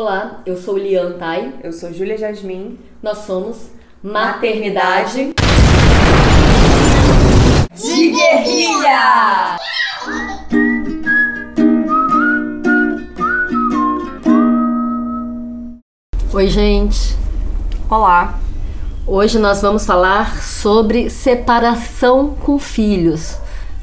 [0.00, 1.52] Olá, eu sou Lian Tai.
[1.62, 2.78] Eu sou Júlia Jasmin.
[3.02, 3.70] Nós somos
[4.02, 5.34] Maternidade
[7.74, 9.58] de Guerrilha!
[16.32, 17.14] Oi, gente.
[17.90, 18.40] Olá.
[19.06, 23.36] Hoje nós vamos falar sobre separação com filhos.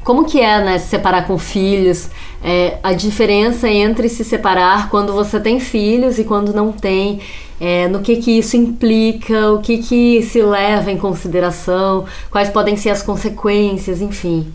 [0.07, 2.09] Como que é, né, se separar com filhos?
[2.41, 7.19] É, a diferença entre se separar quando você tem filhos e quando não tem,
[7.59, 12.77] é, no que que isso implica, o que que se leva em consideração, quais podem
[12.77, 14.47] ser as consequências, enfim.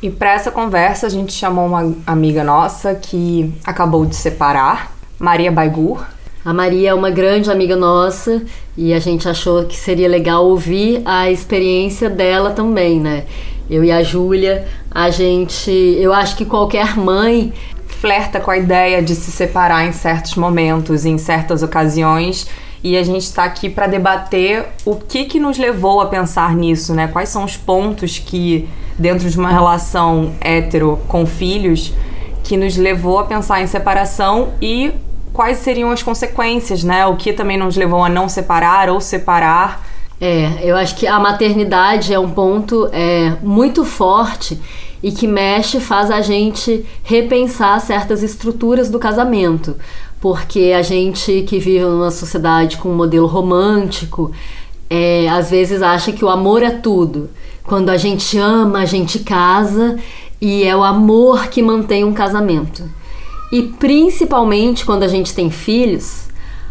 [0.00, 5.50] E para essa conversa a gente chamou uma amiga nossa que acabou de separar, Maria
[5.50, 6.06] Baigur.
[6.44, 8.44] A Maria é uma grande amiga nossa
[8.76, 13.24] e a gente achou que seria legal ouvir a experiência dela também, né?
[13.70, 17.52] Eu e a Júlia, a gente, eu acho que qualquer mãe
[17.86, 22.48] flerta com a ideia de se separar em certos momentos, em certas ocasiões,
[22.82, 26.94] e a gente está aqui para debater o que que nos levou a pensar nisso,
[26.94, 27.06] né?
[27.08, 31.92] Quais são os pontos que dentro de uma relação hétero com filhos
[32.42, 34.92] que nos levou a pensar em separação e
[35.32, 37.06] quais seriam as consequências, né?
[37.06, 39.86] O que também nos levou a não separar ou separar
[40.20, 44.60] é, eu acho que a maternidade é um ponto é, muito forte
[45.02, 49.76] e que mexe, faz a gente repensar certas estruturas do casamento.
[50.20, 54.30] Porque a gente que vive numa sociedade com um modelo romântico,
[54.90, 57.30] é, às vezes acha que o amor é tudo.
[57.64, 59.98] Quando a gente ama, a gente casa
[60.38, 62.84] e é o amor que mantém um casamento.
[63.50, 66.28] E principalmente quando a gente tem filhos,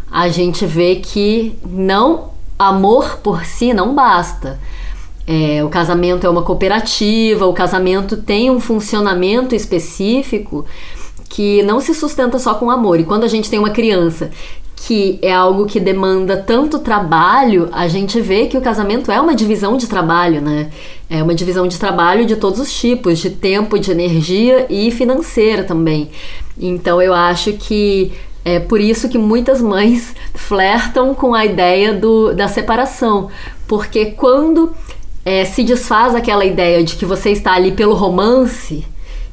[0.08, 2.29] a gente vê que não
[2.68, 4.60] amor por si não basta.
[5.26, 10.64] É, o casamento é uma cooperativa, o casamento tem um funcionamento específico
[11.28, 12.98] que não se sustenta só com amor.
[12.98, 14.30] E quando a gente tem uma criança
[14.74, 19.34] que é algo que demanda tanto trabalho, a gente vê que o casamento é uma
[19.34, 20.70] divisão de trabalho, né?
[21.08, 25.64] É uma divisão de trabalho de todos os tipos, de tempo, de energia e financeira
[25.64, 26.10] também.
[26.58, 28.10] Então eu acho que
[28.44, 33.28] é por isso que muitas mães flertam com a ideia do, da separação,
[33.66, 34.72] porque quando
[35.24, 38.84] é, se desfaz aquela ideia de que você está ali pelo romance,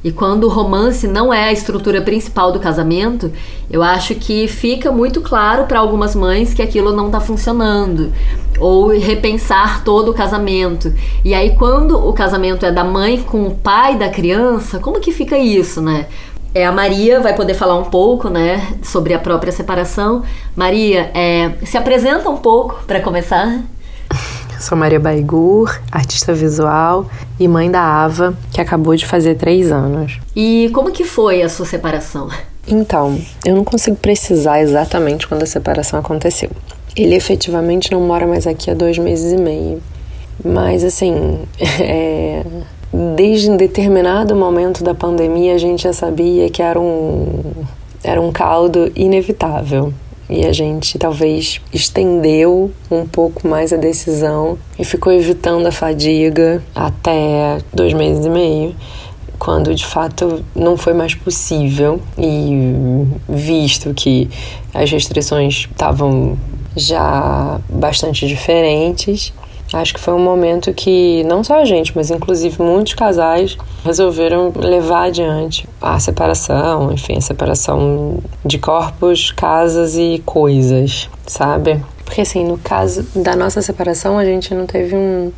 [0.04, 3.32] e quando o romance não é a estrutura principal do casamento,
[3.70, 8.14] eu acho que fica muito claro para algumas mães que aquilo não está funcionando.
[8.60, 10.94] Ou repensar todo o casamento.
[11.26, 15.12] E aí, quando o casamento é da mãe com o pai da criança, como que
[15.12, 16.08] fica isso, né?
[16.58, 20.24] É, a Maria vai poder falar um pouco, né, sobre a própria separação.
[20.56, 23.62] Maria, é, se apresenta um pouco para começar.
[24.60, 27.06] Sou Maria Baigur, artista visual
[27.40, 30.20] e mãe da Ava, que acabou de fazer três anos.
[30.36, 32.28] E como que foi a sua separação?
[32.68, 36.50] Então, eu não consigo precisar exatamente quando a separação aconteceu.
[36.96, 39.80] Ele efetivamente não mora mais aqui há dois meses e meio.
[40.44, 41.38] Mas, assim,
[41.80, 42.44] é,
[42.94, 47.42] desde um determinado momento da pandemia a gente já sabia que era um,
[48.04, 49.94] era um caldo inevitável.
[50.30, 56.62] E a gente talvez estendeu um pouco mais a decisão e ficou evitando a fadiga
[56.76, 58.76] até dois meses e meio,
[59.40, 62.02] quando de fato não foi mais possível.
[62.18, 64.30] E visto que
[64.74, 66.38] as restrições estavam
[66.76, 69.32] já bastante diferentes,
[69.74, 74.54] Acho que foi um momento que não só a gente, mas inclusive muitos casais resolveram
[74.56, 81.84] levar adiante a separação, enfim, a separação de corpos, casas e coisas, sabe?
[82.06, 85.32] Porque assim, no caso da nossa separação, a gente não teve um,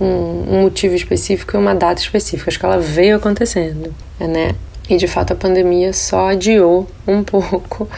[0.00, 2.48] um, um motivo específico e uma data específica.
[2.48, 4.54] Acho que ela veio acontecendo, né?
[4.88, 7.88] E de fato a pandemia só adiou um pouco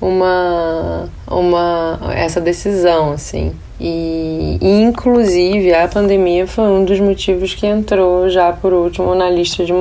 [0.00, 3.52] uma, uma essa decisão, assim.
[3.80, 9.64] E, inclusive, a pandemia foi um dos motivos que entrou já por último na lista
[9.64, 9.72] de,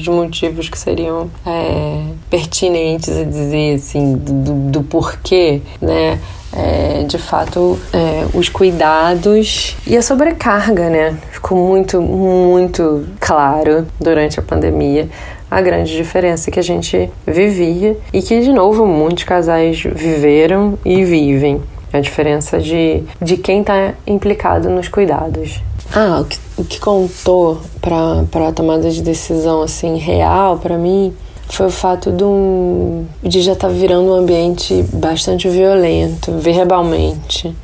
[0.00, 6.18] de motivos que seriam é, pertinentes a dizer, assim, do, do porquê, né?
[6.56, 11.16] É, de fato, é, os cuidados e a sobrecarga, né?
[11.32, 15.08] Ficou muito, muito claro durante a pandemia
[15.50, 21.04] a grande diferença que a gente vivia e que, de novo, muitos casais viveram e
[21.04, 21.60] vivem
[21.92, 25.62] a diferença de, de quem está implicado nos cuidados.
[25.94, 31.14] Ah, o que, o que contou para a tomada de decisão assim real para mim
[31.48, 37.54] foi o fato de, um, de já estar tá virando um ambiente bastante violento, verbalmente,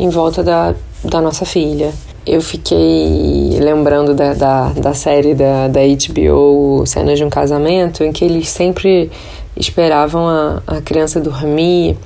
[0.00, 0.74] em volta da,
[1.04, 1.92] da nossa filha.
[2.26, 8.10] Eu fiquei lembrando da, da, da série da, da HBO Cenas de um Casamento, em
[8.10, 9.12] que eles sempre
[9.56, 11.96] esperavam a, a criança dormir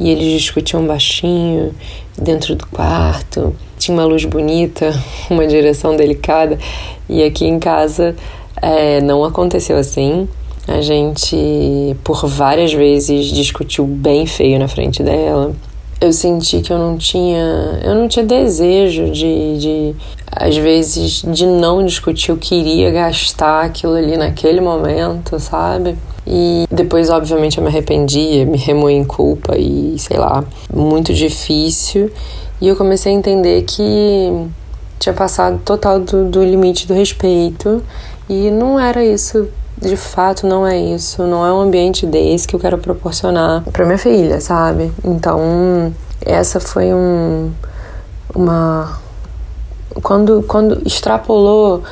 [0.00, 1.72] e eles discutiam baixinho
[2.20, 3.54] dentro do quarto.
[3.78, 4.92] Tinha uma luz bonita,
[5.30, 6.58] uma direção delicada,
[7.08, 8.16] e aqui em casa
[8.60, 10.28] é, não aconteceu assim.
[10.66, 15.54] A gente, por várias vezes, discutiu bem feio na frente dela.
[16.00, 19.96] Eu senti que eu não tinha, eu não tinha desejo de, de,
[20.30, 22.30] às vezes, de não discutir.
[22.30, 25.98] Eu queria gastar aquilo ali naquele momento, sabe?
[26.24, 32.12] E depois, obviamente, eu me arrependia, me remoí em culpa e sei lá, muito difícil.
[32.60, 34.46] E eu comecei a entender que
[34.98, 37.82] tinha passado total do, do limite do respeito
[38.28, 39.48] e não era isso
[39.80, 43.84] de fato não é isso, não é um ambiente desse que eu quero proporcionar para
[43.84, 44.92] minha filha, sabe?
[45.04, 47.50] Então, essa foi um
[48.34, 48.98] uma
[50.02, 51.82] quando quando extrapolou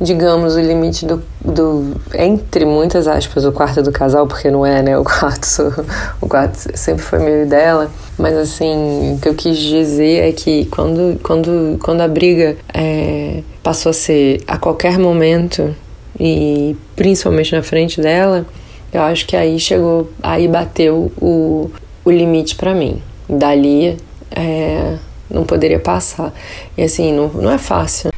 [0.00, 1.94] digamos, o limite do, do.
[2.14, 4.98] Entre muitas aspas, o quarto do casal, porque não é, né?
[4.98, 5.46] O quarto,
[6.20, 7.90] o quarto sempre foi meu e dela.
[8.18, 13.42] Mas assim, o que eu quis dizer é que quando, quando, quando a briga é,
[13.62, 15.74] passou a ser a qualquer momento,
[16.18, 18.46] e principalmente na frente dela,
[18.92, 21.70] eu acho que aí chegou, aí bateu o,
[22.04, 23.02] o limite para mim.
[23.28, 23.96] Dali
[24.30, 24.96] é,
[25.30, 26.32] não poderia passar.
[26.76, 28.10] E assim, não, não é fácil.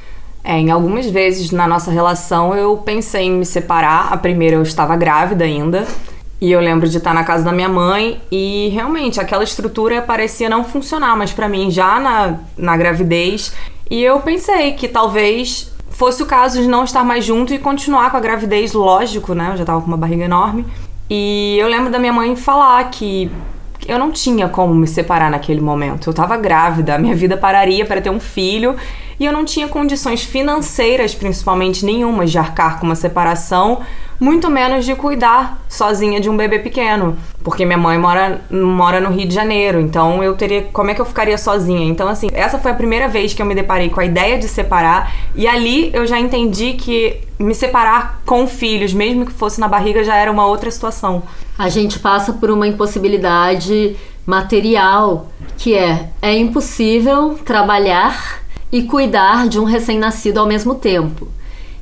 [0.44, 4.12] É, em algumas vezes na nossa relação eu pensei em me separar.
[4.12, 5.86] A primeira eu estava grávida ainda.
[6.38, 10.50] E eu lembro de estar na casa da minha mãe e realmente aquela estrutura parecia
[10.50, 13.54] não funcionar, mas para mim já na, na gravidez.
[13.90, 18.10] E eu pensei que talvez fosse o caso de não estar mais junto e continuar
[18.10, 19.50] com a gravidez, lógico, né?
[19.52, 20.66] Eu já tava com uma barriga enorme.
[21.08, 23.30] E eu lembro da minha mãe falar que
[23.88, 26.10] eu não tinha como me separar naquele momento.
[26.10, 28.76] Eu tava grávida, a minha vida pararia para ter um filho
[29.18, 33.80] e eu não tinha condições financeiras, principalmente nenhuma, de arcar com uma separação,
[34.18, 39.10] muito menos de cuidar sozinha de um bebê pequeno, porque minha mãe mora, mora no
[39.10, 40.62] Rio de Janeiro, então eu teria.
[40.72, 41.84] Como é que eu ficaria sozinha?
[41.84, 44.48] Então, assim, essa foi a primeira vez que eu me deparei com a ideia de
[44.48, 49.68] separar, e ali eu já entendi que me separar com filhos, mesmo que fosse na
[49.68, 51.22] barriga, já era uma outra situação.
[51.58, 53.96] A gente passa por uma impossibilidade
[54.26, 58.40] material, que é é impossível trabalhar
[58.72, 61.28] e cuidar de um recém-nascido ao mesmo tempo.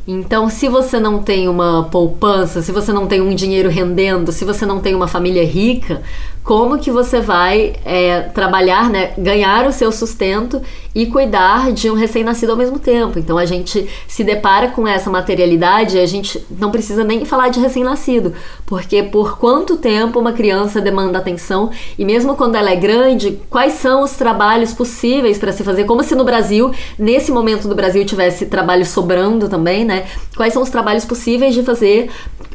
[0.06, 4.44] Então, se você não tem uma poupança, se você não tem um dinheiro rendendo, se
[4.44, 6.02] você não tem uma família rica,
[6.42, 10.60] como que você vai é, trabalhar, né, ganhar o seu sustento
[10.94, 13.18] e cuidar de um recém-nascido ao mesmo tempo.
[13.18, 17.58] Então a gente se depara com essa materialidade, a gente não precisa nem falar de
[17.58, 18.32] recém-nascido,
[18.64, 23.74] porque por quanto tempo uma criança demanda atenção e mesmo quando ela é grande, quais
[23.74, 25.84] são os trabalhos possíveis para se fazer?
[25.84, 30.06] Como se no Brasil, nesse momento do Brasil tivesse trabalho sobrando também, né?
[30.36, 32.10] Quais são os trabalhos possíveis de fazer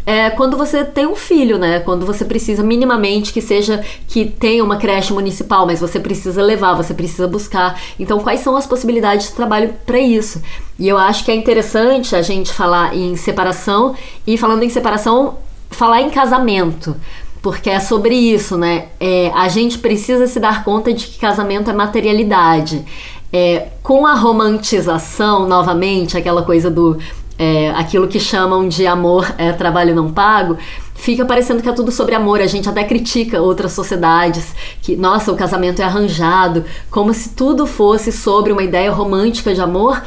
[0.06, 1.80] é quando você tem um filho, né?
[1.82, 6.74] Quando você precisa minimamente que seja que tenha uma creche municipal, mas você precisa levar,
[6.74, 7.80] você precisa buscar.
[8.00, 10.40] Então, quais são as possibilidades de trabalho para isso?
[10.78, 13.96] E eu acho que é interessante a gente falar em separação
[14.28, 15.40] e falando em separação,
[15.72, 16.96] falar em casamento
[17.42, 18.90] porque é sobre isso, né?
[19.00, 22.86] É, a gente precisa se dar conta de que casamento é materialidade.
[23.32, 27.00] É, com a romantização, novamente, aquela coisa do
[27.40, 30.58] é, aquilo que chamam de amor é trabalho não pago,
[30.94, 32.42] fica parecendo que é tudo sobre amor.
[32.42, 37.66] A gente até critica outras sociedades que, nossa, o casamento é arranjado, como se tudo
[37.66, 40.04] fosse sobre uma ideia romântica de amor.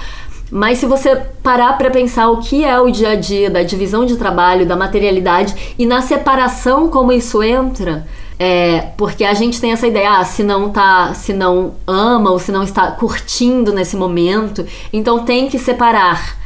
[0.50, 4.04] Mas se você parar para pensar o que é o dia a dia da divisão
[4.04, 8.06] de trabalho, da materialidade e na separação como isso entra,
[8.38, 12.38] é, porque a gente tem essa ideia, ah, se não tá, se não ama ou
[12.38, 16.41] se não está curtindo nesse momento, então tem que separar.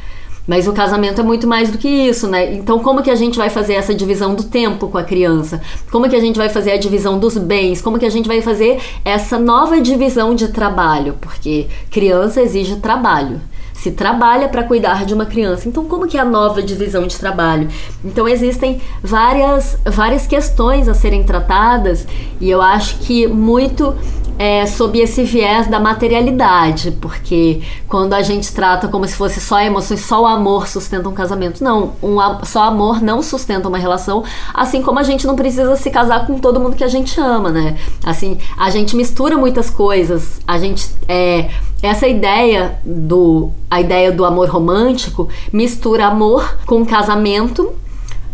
[0.47, 2.53] Mas o casamento é muito mais do que isso, né?
[2.53, 5.61] Então, como que a gente vai fazer essa divisão do tempo com a criança?
[5.91, 7.81] Como que a gente vai fazer a divisão dos bens?
[7.81, 11.15] Como que a gente vai fazer essa nova divisão de trabalho?
[11.19, 13.41] Porque criança exige trabalho
[13.87, 15.67] se trabalha para cuidar de uma criança.
[15.67, 17.69] Então, como que é a nova divisão de trabalho?
[18.03, 22.05] Então, existem várias, várias questões a serem tratadas
[22.41, 23.95] e eu acho que muito
[24.37, 29.59] é, sob esse viés da materialidade, porque quando a gente trata como se fosse só
[29.59, 31.63] emoções, só o amor sustenta um casamento.
[31.63, 35.89] Não, um, só amor não sustenta uma relação, assim como a gente não precisa se
[35.89, 37.77] casar com todo mundo que a gente ama, né?
[38.05, 41.49] Assim, a gente mistura muitas coisas, a gente é,
[41.81, 47.73] essa ideia do a ideia do amor romântico mistura amor com casamento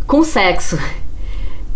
[0.07, 0.77] com sexo.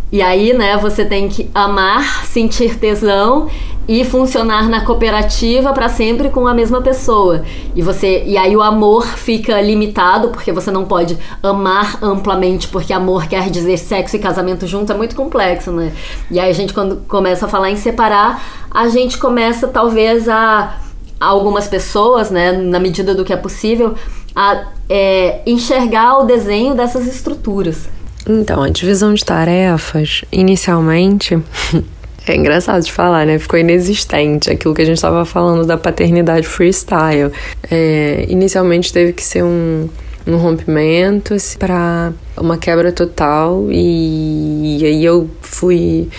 [0.09, 3.49] E aí, né, você tem que amar, sentir tesão
[3.87, 7.43] e funcionar na cooperativa para sempre com a mesma pessoa.
[7.75, 12.93] E você e aí o amor fica limitado porque você não pode amar amplamente porque
[12.93, 15.93] amor quer dizer sexo e casamento junto, é muito complexo, né?
[16.29, 20.86] E aí a gente quando começa a falar em separar, a gente começa talvez a
[21.19, 23.95] algumas pessoas, né, na medida do que é possível,
[24.35, 27.89] a é, enxergar o desenho dessas estruturas.
[28.27, 31.41] Então, a divisão de tarefas, inicialmente,
[32.27, 33.39] é engraçado de falar, né?
[33.39, 37.31] Ficou inexistente aquilo que a gente estava falando da paternidade freestyle.
[37.71, 39.89] É, inicialmente teve que ser um,
[40.27, 46.09] um rompimento assim, para uma quebra total, e, e aí eu fui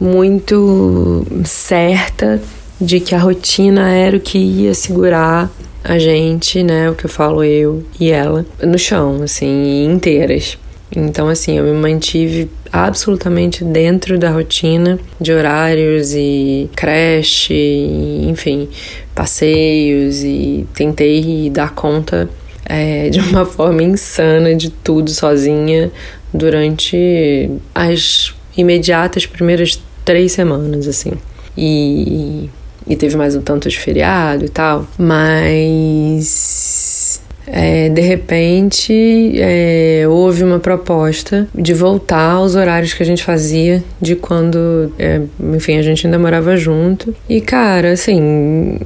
[0.00, 2.40] muito certa
[2.80, 5.50] de que a rotina era o que ia segurar
[5.82, 10.56] a gente, né, o que eu falo eu e ela, no chão, assim, inteiras.
[10.96, 18.68] Então, assim, eu me mantive absolutamente dentro da rotina de horários e creche, e, enfim,
[19.14, 22.28] passeios e tentei dar conta
[22.64, 25.90] é, de uma forma insana de tudo sozinha
[26.32, 31.12] durante as imediatas primeiras três semanas, assim.
[31.56, 32.48] E,
[32.86, 40.42] e teve mais um tanto de feriado e tal, mas é, de repente é, houve
[40.42, 45.20] uma proposta de voltar aos horários que a gente fazia de quando, é,
[45.54, 47.14] enfim, a gente ainda morava junto.
[47.28, 48.78] E cara, assim.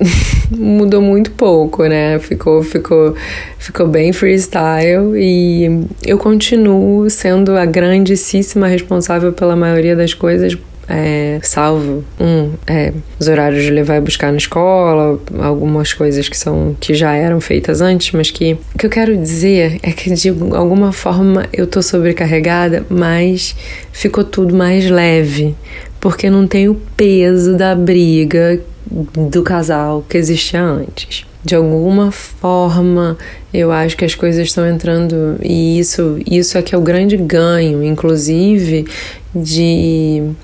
[0.56, 2.20] mudou muito pouco, né?
[2.20, 3.16] Ficou, ficou,
[3.58, 10.56] ficou bem freestyle e eu continuo sendo a grandíssima responsável pela maioria das coisas
[10.88, 16.36] é, salvo um, é, os horários de levar e buscar na escola, algumas coisas que
[16.36, 20.10] são que já eram feitas antes, mas que o que eu quero dizer é que
[20.10, 23.54] de alguma forma eu tô sobrecarregada, mas
[23.92, 25.54] ficou tudo mais leve,
[26.00, 31.26] porque não tem o peso da briga do casal que existia antes.
[31.44, 33.16] De alguma forma,
[33.54, 37.16] eu acho que as coisas estão entrando e isso, isso é que é o grande
[37.16, 38.86] ganho, inclusive
[39.34, 40.34] de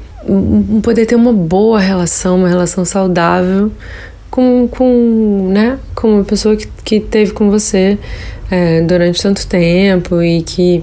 [0.83, 3.71] poder ter uma boa relação, uma relação saudável
[4.31, 7.99] com, com, né, com uma pessoa que, que teve com você
[8.51, 10.83] é, durante tanto tempo e que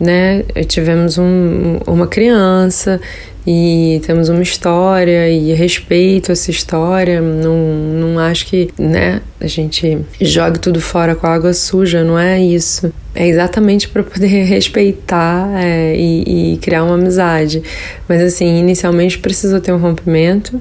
[0.00, 3.00] né, tivemos um, uma criança
[3.46, 7.20] e temos uma história e respeito essa história.
[7.20, 12.18] Não, não acho que né, a gente jogue tudo fora com a água suja, não
[12.18, 12.92] é isso.
[13.14, 17.62] É exatamente para poder respeitar é, e, e criar uma amizade.
[18.08, 20.60] Mas assim, inicialmente precisou ter um rompimento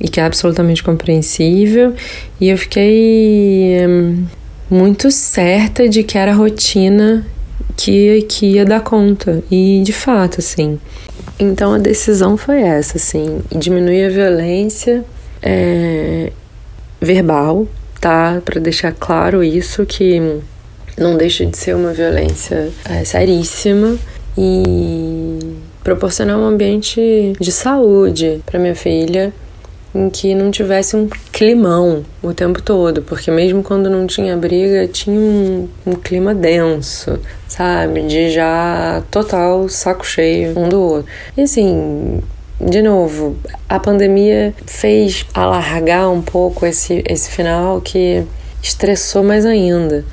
[0.00, 1.94] e que é absolutamente compreensível.
[2.40, 4.24] E eu fiquei hum,
[4.68, 7.24] muito certa de que era a rotina
[7.76, 9.42] que, que ia dar conta.
[9.48, 10.80] E de fato, assim,
[11.38, 15.04] então a decisão foi essa, assim, diminuir a violência
[15.42, 16.30] é,
[17.00, 17.66] verbal,
[18.00, 18.40] tá?
[18.44, 20.40] Para deixar claro isso que
[20.96, 23.96] não deixa de ser uma violência é, seríssima
[24.38, 25.38] e
[25.82, 29.32] proporcionar um ambiente de saúde para minha filha
[29.94, 34.88] em que não tivesse um climão o tempo todo, porque mesmo quando não tinha briga,
[34.88, 38.02] tinha um, um, clima denso, sabe?
[38.02, 41.06] De já total saco cheio um do outro.
[41.36, 42.20] E assim,
[42.60, 43.36] de novo,
[43.68, 48.24] a pandemia fez alargar um pouco esse, esse final que
[48.62, 50.04] estressou mais ainda.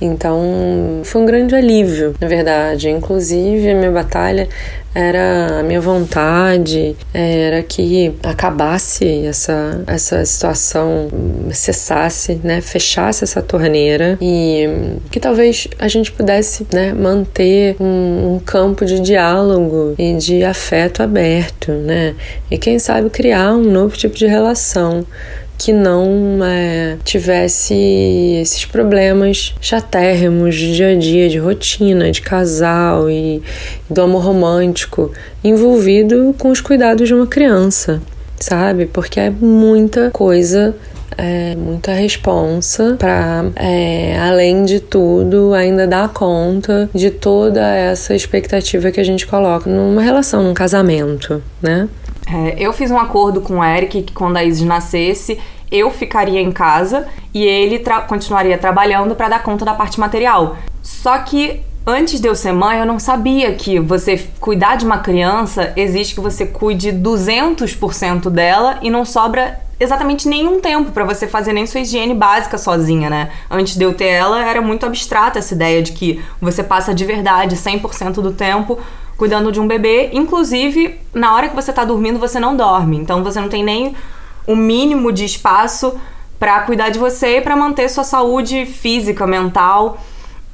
[0.00, 2.88] Então, foi um grande alívio, na verdade.
[2.88, 4.48] Inclusive, a minha batalha
[4.94, 11.08] era a minha vontade era que acabasse essa, essa situação,
[11.52, 14.68] cessasse, né, fechasse essa torneira e
[15.10, 21.02] que talvez a gente pudesse, né, manter um, um campo de diálogo e de afeto
[21.02, 22.14] aberto, né,
[22.50, 25.06] e quem sabe criar um novo tipo de relação
[25.60, 27.74] que não é, tivesse
[28.40, 33.42] esses problemas chatérrimos de dia a dia, de rotina, de casal e
[33.88, 35.12] do amor romântico
[35.44, 38.00] envolvido com os cuidados de uma criança,
[38.38, 38.86] sabe?
[38.86, 40.74] Porque é muita coisa
[41.18, 48.90] é, muita responsa para, é, além de tudo, ainda dar conta de toda essa expectativa
[48.90, 51.86] que a gente coloca numa relação, num casamento, né?
[52.32, 55.38] É, eu fiz um acordo com o Eric que quando a Isis nascesse,
[55.70, 60.56] eu ficaria em casa e ele tra continuaria trabalhando para dar conta da parte material.
[60.82, 64.98] Só que antes de eu ser mãe, eu não sabia que você cuidar de uma
[64.98, 71.26] criança existe que você cuide 200% dela e não sobra exatamente nenhum tempo para você
[71.26, 73.30] fazer nem sua higiene básica sozinha, né?
[73.50, 77.04] Antes de eu ter ela, era muito abstrata essa ideia de que você passa de
[77.04, 78.78] verdade 100% do tempo
[79.20, 80.08] cuidando de um bebê.
[80.14, 82.96] Inclusive, na hora que você tá dormindo, você não dorme.
[82.96, 83.94] Então você não tem nem
[84.46, 85.92] o mínimo de espaço
[86.38, 89.98] para cuidar de você e para manter sua saúde física, mental.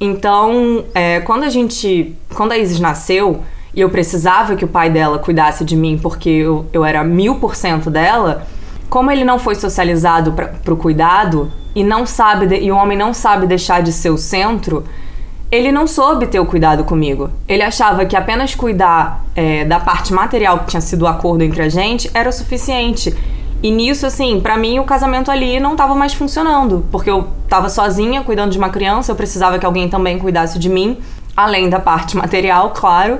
[0.00, 2.16] Então, é, quando a gente.
[2.34, 6.28] Quando a Isis nasceu e eu precisava que o pai dela cuidasse de mim porque
[6.28, 8.48] eu, eu era mil por cento dela,
[8.90, 12.98] como ele não foi socializado para o cuidado e não sabe de, e o homem
[12.98, 14.82] não sabe deixar de ser o centro,
[15.50, 17.30] ele não soube ter o cuidado comigo.
[17.48, 21.62] Ele achava que apenas cuidar é, da parte material que tinha sido o acordo entre
[21.62, 23.14] a gente era o suficiente.
[23.62, 27.68] E nisso, assim, para mim o casamento ali não tava mais funcionando, porque eu tava
[27.68, 30.98] sozinha cuidando de uma criança, eu precisava que alguém também cuidasse de mim,
[31.36, 33.18] além da parte material, claro.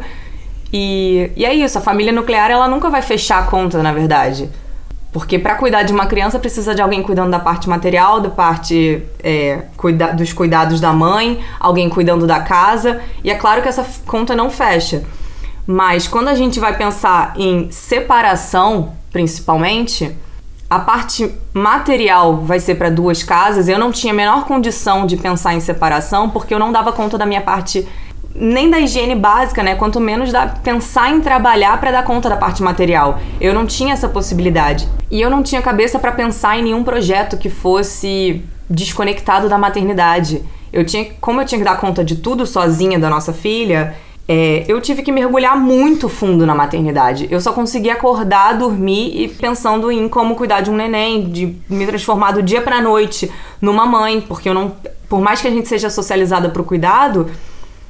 [0.73, 4.51] E, e é isso, a família nuclear ela nunca vai fechar a conta, na verdade.
[5.17, 9.03] Porque para cuidar de uma criança precisa de alguém cuidando da parte material, da parte
[9.25, 13.01] é, cuida dos cuidados da mãe, alguém cuidando da casa.
[13.25, 15.05] E é claro que essa conta não fecha.
[15.67, 20.15] Mas quando a gente vai pensar em separação, principalmente,
[20.69, 23.71] a parte material vai ser para duas casas.
[23.71, 27.17] Eu não tinha a menor condição de pensar em separação porque eu não dava conta
[27.17, 27.89] da minha parte
[28.39, 29.75] nem da higiene básica, né?
[29.75, 33.19] Quanto menos da pensar em trabalhar para dar conta da parte material.
[33.41, 34.89] Eu não tinha essa possibilidade.
[35.11, 40.43] E eu não tinha cabeça para pensar em nenhum projeto que fosse desconectado da maternidade.
[40.73, 43.95] Eu tinha, como eu tinha que dar conta de tudo sozinha da nossa filha,
[44.29, 47.29] é, eu tive que mergulhar muito fundo na maternidade.
[47.31, 51.87] Eu só consegui acordar, dormir e pensando em como cuidar de um neném, de me
[51.87, 54.73] transformar do dia pra noite numa mãe, porque eu não.
[55.09, 57.31] Por mais que a gente seja socializada pro cuidado,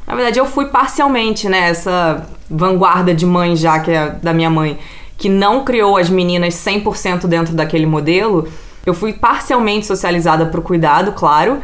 [0.06, 1.70] na verdade eu fui parcialmente, né?
[1.70, 4.78] Essa vanguarda de mãe já, que é da minha mãe,
[5.18, 8.48] que não criou as meninas 100% dentro daquele modelo.
[8.84, 11.60] Eu fui parcialmente socializada pro cuidado, claro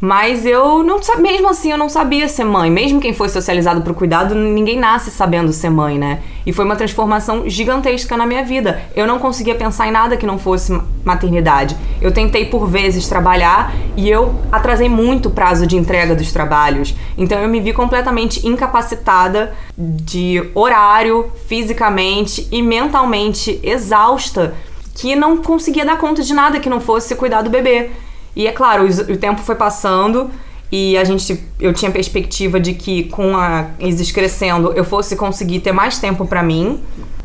[0.00, 2.70] mas eu não sabia, mesmo assim, eu não sabia ser mãe.
[2.70, 6.20] Mesmo quem foi socializado para o cuidado, ninguém nasce sabendo ser mãe, né?
[6.46, 8.80] E foi uma transformação gigantesca na minha vida.
[8.94, 11.76] Eu não conseguia pensar em nada que não fosse maternidade.
[12.00, 16.94] Eu tentei por vezes trabalhar e eu atrasei muito o prazo de entrega dos trabalhos.
[17.16, 24.54] Então eu me vi completamente incapacitada de horário, fisicamente e mentalmente exausta,
[24.94, 27.90] que não conseguia dar conta de nada que não fosse cuidar do bebê.
[28.34, 30.30] E é claro, o, tempo foi passando
[30.70, 35.60] e a gente eu tinha perspectiva de que com a Isis crescendo eu fosse conseguir
[35.60, 36.80] ter mais tempo para mim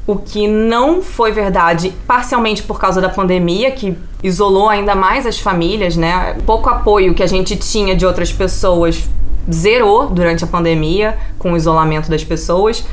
[0.07, 5.39] o que não foi verdade parcialmente por causa da pandemia que isolou ainda mais as
[5.39, 6.37] famílias né?
[6.45, 9.09] Pouco apoio que a gente tinha de outras pessoas
[9.51, 12.85] zerou durante a pandemia com o isolamento das pessoas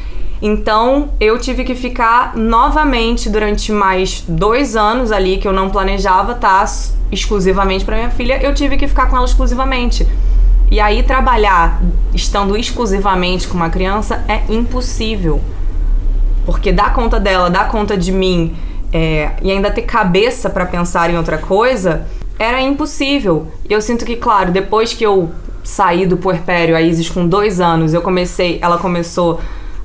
[0.43, 6.33] então eu tive que ficar novamente durante mais dois anos ali que eu não planejava
[6.33, 6.73] estar tá,
[7.13, 8.41] exclusivamente para minha filha.
[8.43, 10.07] Eu tive que ficar com ela exclusivamente.
[10.71, 11.83] E aí trabalhar
[12.15, 15.41] estando exclusivamente com uma criança é impossível.
[16.47, 18.57] Porque dar conta dela, dar conta de mim
[18.93, 22.07] é, e ainda ter cabeça para pensar em outra coisa
[22.39, 23.49] era impossível.
[23.69, 25.31] Eu sinto que, claro, depois que eu
[25.63, 29.41] saí do puerpério, a Isis com dois anos, eu comecei, ela começou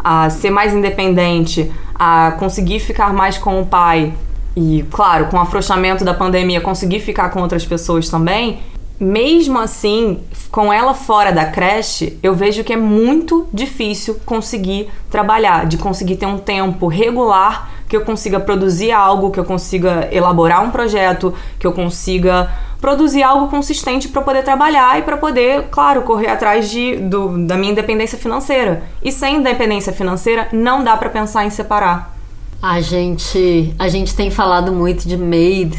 [0.08, 4.14] a ser mais independente, a conseguir ficar mais com o pai
[4.56, 8.60] e, claro, com o afrouxamento da pandemia, conseguir ficar com outras pessoas também.
[9.00, 10.20] Mesmo assim,
[10.52, 16.18] com ela fora da creche, eu vejo que é muito difícil conseguir trabalhar, de conseguir
[16.18, 21.34] ter um tempo regular que eu consiga produzir algo, que eu consiga elaborar um projeto,
[21.60, 22.50] que eu consiga
[22.82, 27.58] produzir algo consistente para poder trabalhar e para poder, claro, correr atrás de, do, da
[27.58, 28.84] minha independência financeira.
[29.04, 32.16] E sem independência financeira, não dá para pensar em separar.
[32.62, 35.78] A gente, a gente tem falado muito de Maid.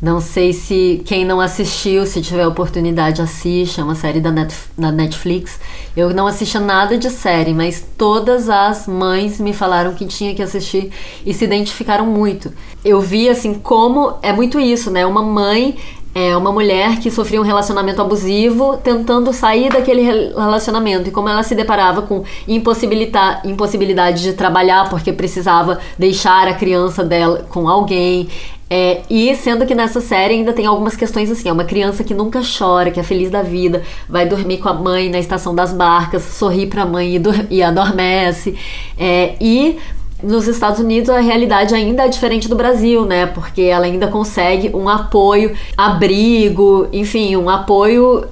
[0.00, 3.80] Não sei se quem não assistiu, se tiver oportunidade, assista.
[3.80, 5.58] É uma série da, Net, da Netflix.
[5.96, 10.42] Eu não assisti nada de série, mas todas as mães me falaram que tinha que
[10.42, 10.90] assistir
[11.24, 12.52] e se identificaram muito.
[12.84, 15.06] Eu vi assim como é muito isso, né?
[15.06, 15.76] Uma mãe
[16.18, 21.10] é uma mulher que sofria um relacionamento abusivo, tentando sair daquele relacionamento.
[21.10, 27.46] E como ela se deparava com impossibilidade de trabalhar porque precisava deixar a criança dela
[27.50, 28.28] com alguém.
[28.68, 32.12] É, e sendo que nessa série ainda tem algumas questões assim: é uma criança que
[32.12, 35.72] nunca chora, que é feliz da vida, vai dormir com a mãe na estação das
[35.72, 37.22] barcas, sorri para a mãe e,
[37.56, 38.56] e adormece.
[38.98, 39.78] É, e
[40.22, 43.26] nos Estados Unidos a realidade ainda é diferente do Brasil, né?
[43.26, 48.24] Porque ela ainda consegue um apoio, abrigo, enfim, um apoio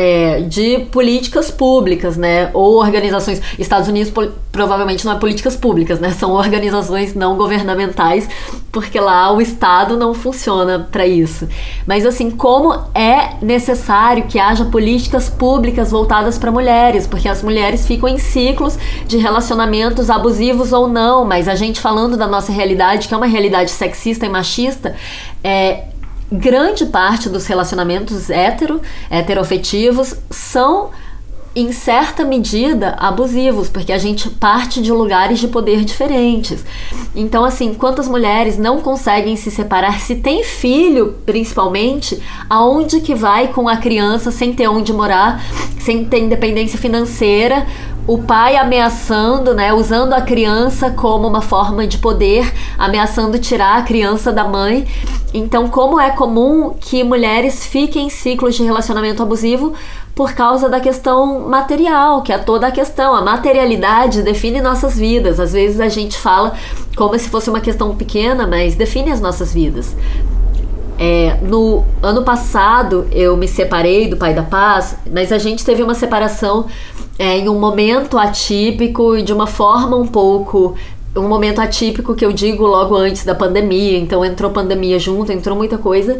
[0.00, 2.50] é, de políticas públicas, né?
[2.54, 3.42] Ou organizações.
[3.58, 4.12] Estados Unidos
[4.52, 6.10] provavelmente não é políticas públicas, né?
[6.14, 8.28] São organizações não governamentais,
[8.70, 11.48] porque lá o Estado não funciona para isso.
[11.84, 17.84] Mas assim, como é necessário que haja políticas públicas voltadas para mulheres, porque as mulheres
[17.84, 23.08] ficam em ciclos de relacionamentos abusivos ou não, mas a gente falando da nossa realidade,
[23.08, 24.94] que é uma realidade sexista e machista,
[25.42, 25.86] é,
[26.30, 30.90] grande parte dos relacionamentos hetero, heterofetivos são
[31.60, 36.64] em certa medida abusivos, porque a gente parte de lugares de poder diferentes.
[37.16, 43.48] Então, assim, quantas mulheres não conseguem se separar, se tem filho, principalmente, aonde que vai
[43.48, 45.42] com a criança sem ter onde morar,
[45.80, 47.66] sem ter independência financeira,
[48.06, 53.82] o pai ameaçando, né, usando a criança como uma forma de poder, ameaçando tirar a
[53.82, 54.86] criança da mãe.
[55.34, 59.74] Então, como é comum que mulheres fiquem em ciclos de relacionamento abusivo
[60.18, 63.14] por causa da questão material, que é toda a questão.
[63.14, 65.38] A materialidade define nossas vidas.
[65.38, 66.54] Às vezes a gente fala
[66.96, 69.94] como se fosse uma questão pequena, mas define as nossas vidas.
[70.98, 75.84] É, no ano passado eu me separei do Pai da Paz, mas a gente teve
[75.84, 76.66] uma separação
[77.16, 80.74] é, em um momento atípico e de uma forma um pouco.
[81.14, 85.56] Um momento atípico que eu digo logo antes da pandemia, então entrou pandemia junto, entrou
[85.56, 86.18] muita coisa.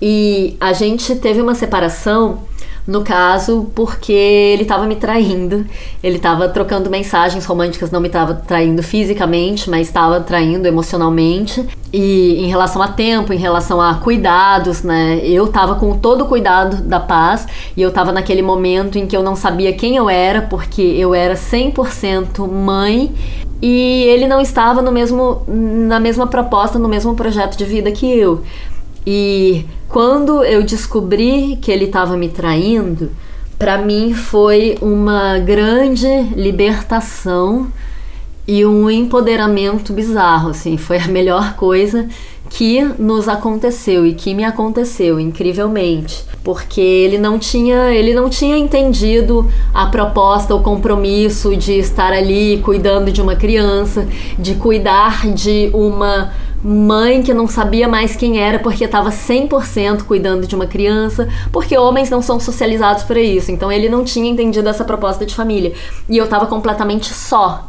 [0.00, 2.42] E a gente teve uma separação
[2.86, 5.64] no caso, porque ele estava me traindo.
[6.02, 11.64] Ele estava trocando mensagens românticas, não me estava traindo fisicamente, mas estava traindo emocionalmente.
[11.92, 15.18] E em relação a tempo, em relação a cuidados, né?
[15.22, 19.16] Eu estava com todo o cuidado da paz e eu estava naquele momento em que
[19.16, 23.14] eu não sabia quem eu era, porque eu era 100% mãe
[23.62, 28.06] e ele não estava no mesmo na mesma proposta, no mesmo projeto de vida que
[28.06, 28.42] eu.
[29.06, 33.12] E quando eu descobri que ele estava me traindo,
[33.56, 37.68] para mim foi uma grande libertação
[38.44, 42.08] e um empoderamento bizarro, assim, foi a melhor coisa
[42.50, 48.56] que nos aconteceu e que me aconteceu incrivelmente, porque ele não tinha, ele não tinha
[48.56, 54.06] entendido a proposta, o compromisso de estar ali cuidando de uma criança,
[54.38, 56.32] de cuidar de uma
[56.64, 61.76] mãe que não sabia mais quem era porque estava 100% cuidando de uma criança, porque
[61.76, 63.52] homens não são socializados para isso.
[63.52, 65.74] Então ele não tinha entendido essa proposta de família.
[66.08, 67.68] E eu estava completamente só.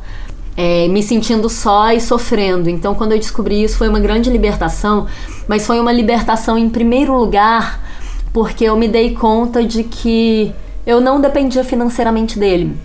[0.58, 2.70] É, me sentindo só e sofrendo.
[2.70, 5.06] Então, quando eu descobri isso, foi uma grande libertação,
[5.48, 7.84] mas foi uma libertação em primeiro lugar
[8.32, 10.54] porque eu me dei conta de que
[10.86, 12.76] eu não dependia financeiramente dele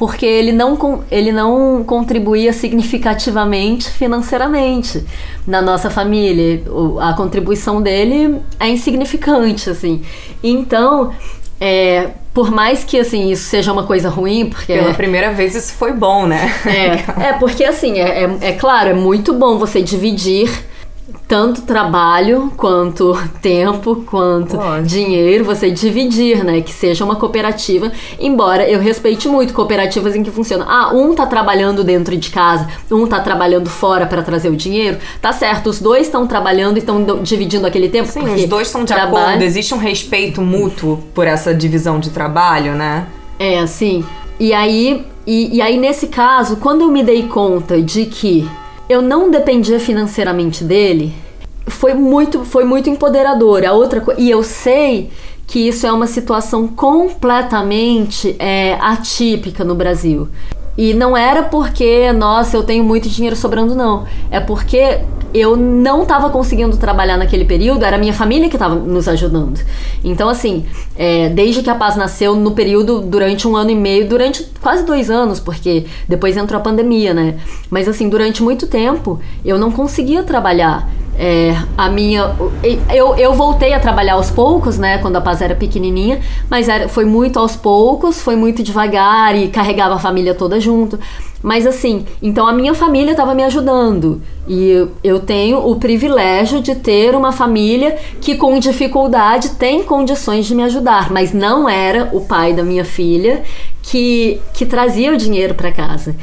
[0.00, 5.04] porque ele não, ele não contribuía significativamente financeiramente
[5.46, 6.62] na nossa família.
[7.02, 10.00] A contribuição dele é insignificante, assim.
[10.42, 11.12] Então,
[11.60, 15.72] é, por mais que assim isso seja uma coisa ruim, porque pela primeira vez isso
[15.74, 16.52] foi bom, né?
[16.66, 20.48] É, é porque assim é, é, é claro é muito bom você dividir
[21.30, 24.88] tanto trabalho quanto tempo, quanto Lógico.
[24.88, 26.60] dinheiro, você dividir, né?
[26.60, 30.66] Que seja uma cooperativa, embora eu respeite muito cooperativas em que funciona.
[30.68, 34.98] Ah, um tá trabalhando dentro de casa, um tá trabalhando fora para trazer o dinheiro,
[35.22, 38.08] tá certo, os dois estão trabalhando e estão dividindo aquele tempo.
[38.08, 39.26] Sim, os dois estão de trabalho...
[39.26, 43.06] acordo, existe um respeito mútuo por essa divisão de trabalho, né?
[43.38, 44.04] É, assim.
[44.40, 48.50] E aí, e, e aí nesse caso, quando eu me dei conta de que
[48.90, 51.14] eu não dependia financeiramente dele,
[51.68, 53.64] foi muito, foi muito empoderador.
[53.64, 55.10] A outra e eu sei
[55.46, 60.28] que isso é uma situação completamente é, atípica no Brasil.
[60.76, 64.06] E não era porque, nossa, eu tenho muito dinheiro sobrando, não.
[64.28, 64.98] É porque
[65.32, 69.60] eu não estava conseguindo trabalhar naquele período, era minha família que estava nos ajudando.
[70.04, 70.66] Então, assim,
[70.96, 74.84] é, desde que a Paz nasceu, no período, durante um ano e meio, durante quase
[74.84, 77.38] dois anos, porque depois entrou a pandemia, né?
[77.70, 80.88] Mas, assim, durante muito tempo, eu não conseguia trabalhar.
[81.22, 82.34] É, a minha.
[82.88, 84.96] Eu, eu voltei a trabalhar aos poucos, né?
[84.98, 89.48] Quando a Paz era pequenininha, mas era, foi muito aos poucos, foi muito devagar e
[89.48, 90.98] carregava a família toda junto.
[91.42, 94.20] Mas assim, então a minha família estava me ajudando.
[94.46, 100.54] E eu tenho o privilégio de ter uma família que, com dificuldade, tem condições de
[100.54, 101.10] me ajudar.
[101.10, 103.42] Mas não era o pai da minha filha
[103.82, 106.14] que, que trazia o dinheiro para casa.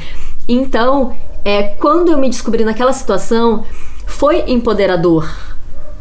[0.48, 1.12] Então,
[1.44, 3.64] é, quando eu me descobri naquela situação,
[4.06, 5.30] foi empoderador,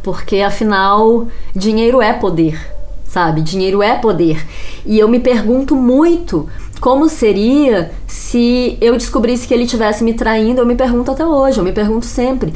[0.01, 2.59] porque afinal, dinheiro é poder,
[3.05, 3.41] sabe?
[3.41, 4.45] Dinheiro é poder.
[4.85, 6.47] E eu me pergunto muito
[6.79, 11.59] como seria se eu descobrisse que ele tivesse me traindo, eu me pergunto até hoje,
[11.59, 12.53] eu me pergunto sempre.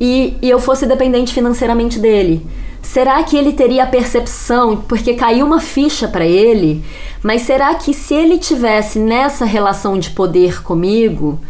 [0.00, 2.44] e, e eu fosse dependente financeiramente dele?
[2.82, 6.84] Será que ele teria a percepção, porque caiu uma ficha para ele,
[7.22, 11.40] mas será que se ele tivesse nessa relação de poder comigo,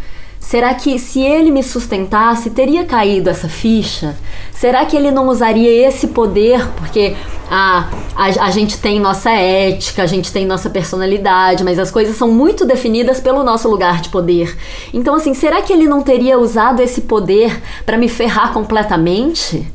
[0.45, 4.15] Será que se ele me sustentasse, teria caído essa ficha?
[4.53, 6.69] Será que ele não usaria esse poder?
[6.77, 7.17] Porque
[7.51, 12.15] a, a, a, gente tem nossa ética, a gente tem nossa personalidade, mas as coisas
[12.15, 14.55] são muito definidas pelo nosso lugar de poder.
[14.93, 19.67] Então, assim, será que ele não teria usado esse poder para me ferrar completamente?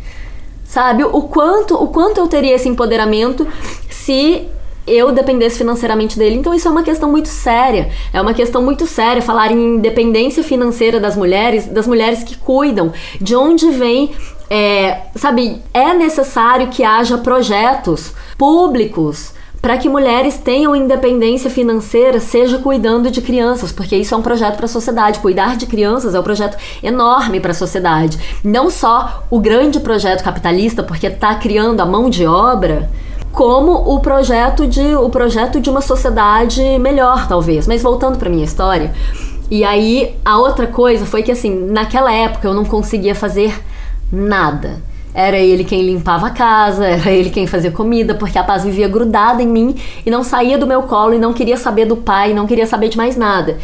[0.64, 1.04] Sabe?
[1.04, 3.48] O quanto, o quanto eu teria esse empoderamento
[3.90, 4.48] se
[4.90, 6.36] eu dependesse financeiramente dele.
[6.36, 7.90] Então isso é uma questão muito séria.
[8.14, 12.92] É uma questão muito séria falar em independência financeira das mulheres, das mulheres que cuidam,
[13.20, 14.12] de onde vem
[14.50, 22.58] é, sabe, é necessário que haja projetos públicos para que mulheres tenham independência financeira, seja
[22.60, 25.20] cuidando de crianças, porque isso é um projeto para a sociedade.
[25.20, 28.18] Cuidar de crianças é um projeto enorme para a sociedade.
[28.44, 32.90] Não só o grande projeto capitalista, porque está criando a mão de obra,
[33.32, 37.68] como o projeto de o projeto de uma sociedade melhor, talvez.
[37.68, 38.92] Mas voltando para minha história,
[39.50, 43.54] e aí a outra coisa foi que assim, naquela época eu não conseguia fazer
[44.12, 44.82] nada.
[45.14, 48.88] Era ele quem limpava a casa, era ele quem fazia comida, porque a paz vivia
[48.88, 52.34] grudada em mim e não saía do meu colo e não queria saber do pai,
[52.34, 53.58] não queria saber de mais nada.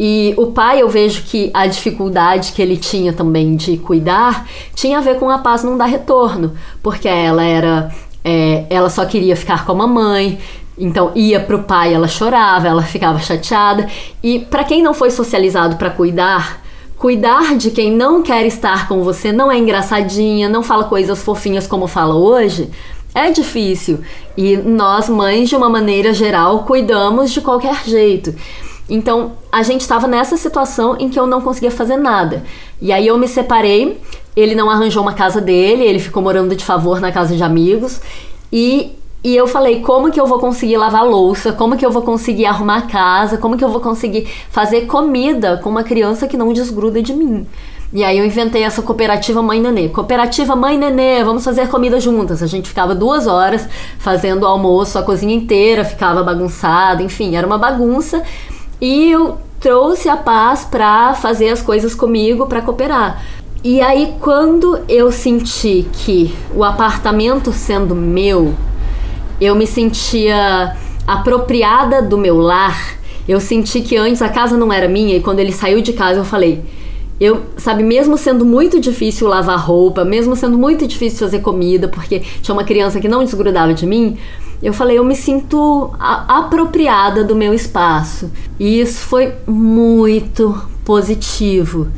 [0.00, 4.98] E o pai, eu vejo que a dificuldade que ele tinha também de cuidar tinha
[4.98, 7.92] a ver com a paz não dar retorno, porque ela era
[8.24, 10.38] é, ela só queria ficar com a mamãe,
[10.76, 13.88] então ia pro pai, ela chorava, ela ficava chateada.
[14.22, 16.62] E para quem não foi socializado para cuidar,
[16.96, 21.66] cuidar de quem não quer estar com você não é engraçadinha, não fala coisas fofinhas
[21.66, 22.70] como fala hoje.
[23.14, 24.00] É difícil
[24.36, 28.34] e nós, mães, de uma maneira geral, cuidamos de qualquer jeito.
[28.88, 32.42] Então, a gente estava nessa situação em que eu não conseguia fazer nada.
[32.80, 34.00] E aí eu me separei
[34.38, 38.00] ele não arranjou uma casa dele, ele ficou morando de favor na casa de amigos.
[38.52, 38.92] E,
[39.24, 41.52] e eu falei: como que eu vou conseguir lavar louça?
[41.52, 43.38] Como que eu vou conseguir arrumar a casa?
[43.38, 47.46] Como que eu vou conseguir fazer comida com uma criança que não desgruda de mim?
[47.90, 49.88] E aí eu inventei essa cooperativa Mãe Nenê.
[49.88, 52.42] Cooperativa Mãe Nenê, vamos fazer comida juntas.
[52.42, 53.66] A gente ficava duas horas
[53.98, 58.22] fazendo o almoço, a cozinha inteira ficava bagunçada, enfim, era uma bagunça.
[58.78, 63.22] E eu trouxe a paz para fazer as coisas comigo, para cooperar.
[63.62, 68.54] E aí, quando eu senti que o apartamento sendo meu,
[69.40, 72.96] eu me sentia apropriada do meu lar.
[73.26, 76.20] Eu senti que antes a casa não era minha e quando ele saiu de casa
[76.20, 76.62] eu falei,
[77.20, 82.20] eu, sabe, mesmo sendo muito difícil lavar roupa, mesmo sendo muito difícil fazer comida, porque
[82.40, 84.16] tinha uma criança que não desgrudava de mim,
[84.62, 88.30] eu falei, eu me sinto apropriada do meu espaço.
[88.58, 91.88] E isso foi muito positivo.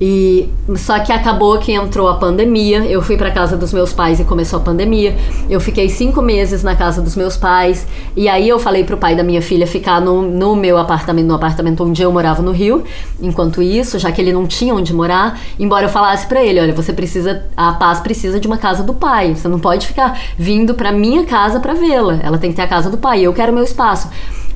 [0.00, 2.84] E só que acabou que entrou a pandemia.
[2.86, 5.14] Eu fui para casa dos meus pais e começou a pandemia.
[5.48, 7.86] Eu fiquei cinco meses na casa dos meus pais.
[8.16, 11.34] E aí eu falei pro pai da minha filha ficar no, no meu apartamento, no
[11.34, 12.82] apartamento onde eu morava no Rio.
[13.20, 16.72] Enquanto isso, já que ele não tinha onde morar, embora eu falasse para ele, olha,
[16.72, 19.34] você precisa, a paz precisa de uma casa do pai.
[19.34, 22.18] Você não pode ficar vindo para minha casa para vê-la.
[22.22, 23.20] Ela tem que ter a casa do pai.
[23.20, 24.08] Eu quero meu espaço.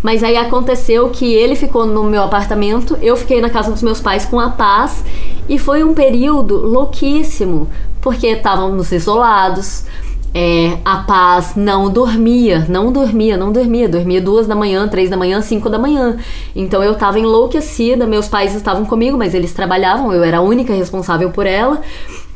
[0.05, 4.03] Mas aí aconteceu que ele ficou no meu apartamento, eu fiquei na casa dos meus
[4.03, 5.03] pais com a paz
[5.49, 7.71] e foi um período louquíssimo,
[8.03, 9.87] porque estávamos isolados.
[10.35, 15.17] É, a paz não dormia, não dormia, não dormia, dormia duas da manhã, três da
[15.17, 16.19] manhã, cinco da manhã.
[16.55, 20.75] Então eu estava enlouquecida, meus pais estavam comigo, mas eles trabalhavam, eu era a única
[20.75, 21.81] responsável por ela.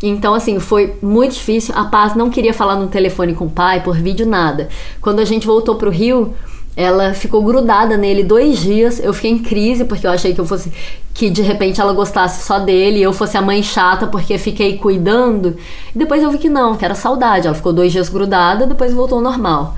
[0.02, 1.74] Então, assim, foi muito difícil.
[1.76, 4.68] A Paz não queria falar no telefone com o pai, por vídeo, nada.
[5.00, 6.34] Quando a gente voltou pro Rio,
[6.78, 9.00] ela ficou grudada nele dois dias.
[9.00, 10.72] Eu fiquei em crise porque eu achei que eu fosse
[11.12, 14.78] que de repente ela gostasse só dele e eu fosse a mãe chata porque fiquei
[14.78, 15.56] cuidando.
[15.92, 17.48] E depois eu vi que não, que era saudade.
[17.48, 19.74] Ela ficou dois dias grudada, depois voltou ao normal.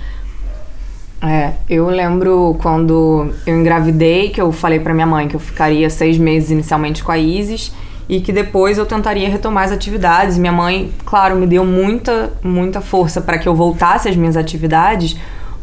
[1.22, 5.88] É, eu lembro quando eu engravidei que eu falei para minha mãe que eu ficaria
[5.88, 7.72] seis meses inicialmente com a Isis
[8.10, 10.36] e que depois eu tentaria retomar as atividades.
[10.36, 15.16] Minha mãe, claro, me deu muita, muita força para que eu voltasse às minhas atividades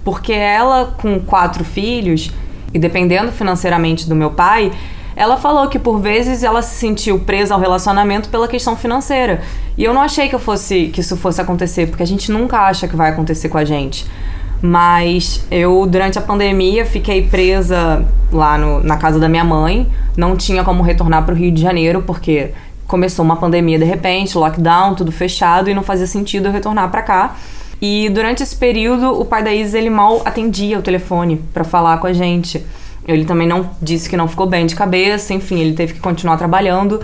[0.08, 2.32] porque ela, com quatro filhos,
[2.74, 4.72] e dependendo financeiramente do meu pai,
[5.18, 9.42] ela falou que por vezes ela se sentiu presa ao relacionamento pela questão financeira.
[9.78, 12.58] E eu não achei que eu fosse que isso fosse acontecer, porque a gente nunca
[12.58, 14.08] acha que vai acontecer com a gente.
[14.62, 19.92] Mas eu, durante a pandemia, fiquei presa lá no, na casa da minha mãe.
[20.16, 22.54] Não tinha como retornar para o Rio de Janeiro, porque
[22.88, 27.02] começou uma pandemia de repente, lockdown, tudo fechado, e não fazia sentido eu retornar para
[27.02, 27.36] cá.
[27.82, 31.98] E durante esse período, o pai da Isis ele mal atendia o telefone para falar
[32.00, 32.66] com a gente.
[33.08, 36.38] Ele também não disse que não ficou bem de cabeça, enfim, ele teve que continuar
[36.38, 37.00] trabalhando.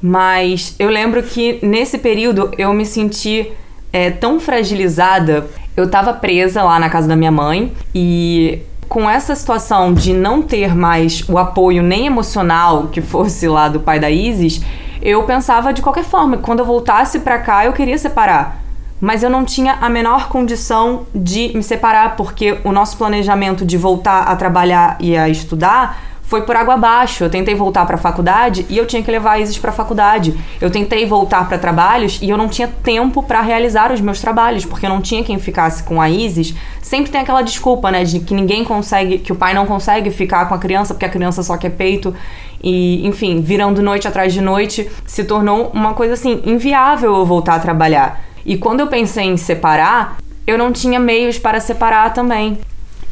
[0.00, 3.52] Mas eu lembro que nesse período eu me senti
[3.92, 5.46] é, tão fragilizada.
[5.76, 10.42] Eu tava presa lá na casa da minha mãe e com essa situação de não
[10.42, 14.62] ter mais o apoio nem emocional que fosse lá do pai da Isis,
[15.02, 18.67] eu pensava de qualquer forma que quando eu voltasse para cá eu queria separar.
[19.00, 23.76] Mas eu não tinha a menor condição de me separar porque o nosso planejamento de
[23.76, 27.24] voltar a trabalhar e a estudar foi por água abaixo.
[27.24, 29.72] Eu tentei voltar para a faculdade e eu tinha que levar a Isis para a
[29.72, 30.38] faculdade.
[30.60, 34.66] Eu tentei voltar para trabalhos e eu não tinha tempo para realizar os meus trabalhos,
[34.66, 36.54] porque eu não tinha quem ficasse com a Isis.
[36.82, 40.46] Sempre tem aquela desculpa, né, de que ninguém consegue, que o pai não consegue ficar
[40.46, 42.14] com a criança porque a criança só quer peito.
[42.62, 47.54] E, enfim, virando noite atrás de noite, se tornou uma coisa assim inviável eu voltar
[47.54, 48.27] a trabalhar.
[48.44, 52.58] E quando eu pensei em separar, eu não tinha meios para separar também.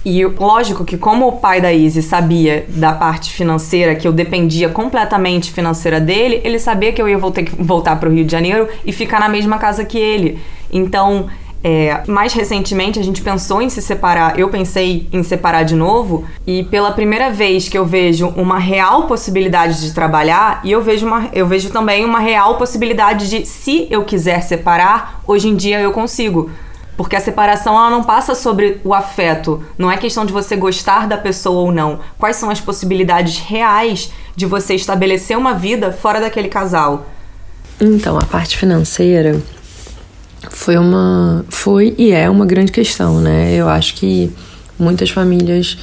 [0.05, 4.69] E lógico que como o pai da Izzy sabia da parte financeira, que eu dependia
[4.69, 8.69] completamente financeira dele, ele sabia que eu ia que voltar para o Rio de Janeiro
[8.85, 10.39] e ficar na mesma casa que ele.
[10.73, 11.27] Então,
[11.69, 16.25] é, mais recentemente a gente pensou em se separar, eu pensei em separar de novo,
[16.47, 21.05] e pela primeira vez que eu vejo uma real possibilidade de trabalhar, e eu vejo,
[21.05, 25.81] uma, eu vejo também uma real possibilidade de, se eu quiser separar, hoje em dia
[25.81, 26.53] eu consigo.
[26.97, 31.09] Porque a separação ela não passa sobre o afeto, não é questão de você gostar
[31.09, 31.99] da pessoa ou não.
[32.17, 37.07] Quais são as possibilidades reais de você estabelecer uma vida fora daquele casal?
[37.81, 39.43] Então, a parte financeira
[40.51, 43.55] foi uma foi e é uma grande questão, né?
[43.55, 44.33] Eu acho que
[44.79, 45.79] muitas famílias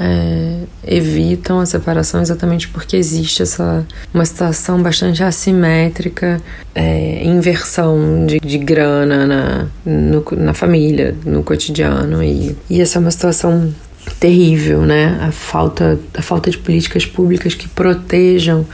[0.00, 6.40] é, evitam a separação exatamente porque existe essa uma situação bastante assimétrica,
[6.74, 13.00] é, inversão de, de grana na, no, na família, no cotidiano e, e essa é
[13.00, 13.72] uma situação
[14.20, 15.18] terrível, né?
[15.20, 18.66] A falta, a falta de políticas públicas que protejam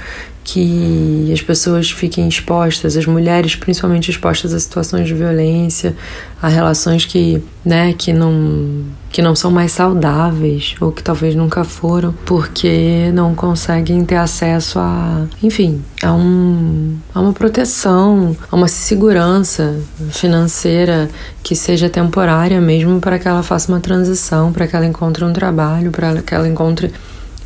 [0.44, 5.96] que as pessoas fiquem expostas, as mulheres principalmente expostas a situações de violência,
[6.40, 11.62] a relações que, né, que não que não são mais saudáveis ou que talvez nunca
[11.62, 18.68] foram, porque não conseguem ter acesso a, enfim, a um a uma proteção, a uma
[18.68, 19.80] segurança
[20.10, 21.08] financeira
[21.42, 25.32] que seja temporária mesmo para que ela faça uma transição, para que ela encontre um
[25.32, 26.92] trabalho, para que ela encontre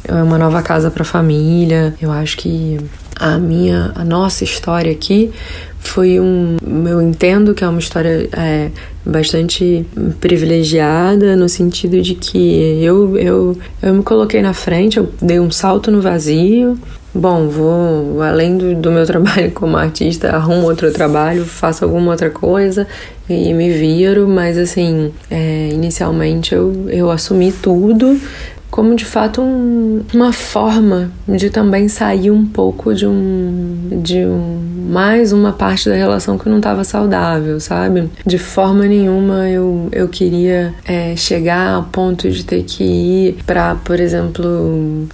[0.09, 1.95] é uma nova casa para a família.
[2.01, 2.79] Eu acho que
[3.19, 5.31] a minha, a nossa história aqui
[5.79, 6.57] foi um.
[6.87, 8.71] Eu entendo que é uma história é,
[9.05, 9.87] bastante
[10.21, 15.51] privilegiada no sentido de que eu, eu, eu me coloquei na frente, eu dei um
[15.51, 16.79] salto no vazio.
[17.15, 22.31] Bom, vou além do, do meu trabalho como artista, arrumo outro trabalho, faço alguma outra
[22.31, 22.87] coisa
[23.29, 28.19] e me viro, mas assim, é, inicialmente eu, eu assumi tudo,
[28.71, 34.87] como de fato um, uma forma de também sair um pouco de um de um,
[34.91, 38.09] mais uma parte da relação que não estava saudável, sabe?
[38.25, 43.75] De forma nenhuma eu, eu queria é, chegar ao ponto de ter que ir para,
[43.77, 45.09] por exemplo,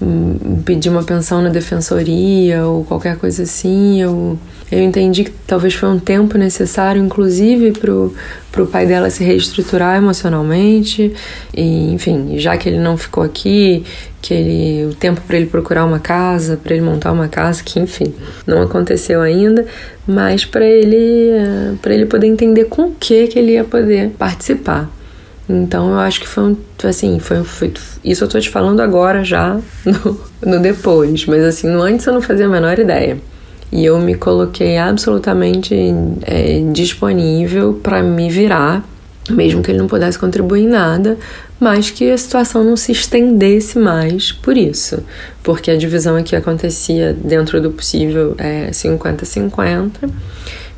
[0.64, 4.00] pedir uma pensão na defensoria ou qualquer coisa assim.
[4.00, 4.38] Eu
[4.74, 9.96] eu entendi que talvez foi um tempo necessário, inclusive, para o pai dela se reestruturar
[9.96, 11.12] emocionalmente.
[11.54, 15.84] E, enfim, já que ele não ficou aqui, que ele o tempo para ele procurar
[15.84, 18.14] uma casa, para ele montar uma casa, que enfim,
[18.46, 19.66] não aconteceu ainda,
[20.06, 24.90] mas para ele para ele poder entender com o que que ele ia poder participar.
[25.48, 29.22] Então eu acho que foi um, assim, foi, foi isso eu tô te falando agora
[29.22, 33.18] já no, no depois, mas assim, no antes eu não fazia a menor ideia.
[33.70, 35.74] E eu me coloquei absolutamente
[36.22, 38.84] é, disponível para me virar,
[39.30, 41.16] mesmo que ele não pudesse contribuir em nada,
[41.58, 45.02] mas que a situação não se estendesse mais por isso,
[45.42, 50.10] porque a divisão aqui acontecia dentro do possível é 50-50.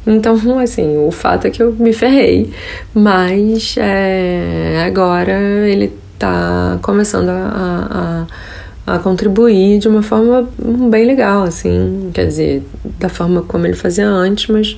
[0.06, 2.52] Então, assim, o fato é que eu me ferrei,
[2.94, 5.32] mas é, agora
[5.68, 8.56] ele tá começando a, a
[8.87, 10.48] a contribuir de uma forma
[10.88, 12.62] bem legal, assim, quer dizer,
[13.00, 14.76] da forma como ele fazia antes, mas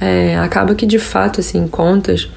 [0.00, 2.30] é, acaba que de fato, assim, contas,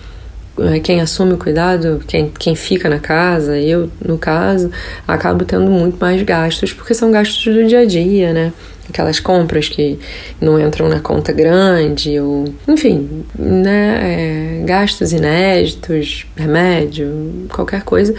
[0.84, 4.72] quem assume o cuidado, quem, quem fica na casa, eu, no caso,
[5.08, 8.54] acabo tendo muito mais gastos, porque são gastos do dia a dia, né?
[8.90, 10.00] Aquelas compras que
[10.40, 18.14] não entram na conta grande, ou enfim, né, é, gastos inéditos, remédio, qualquer coisa,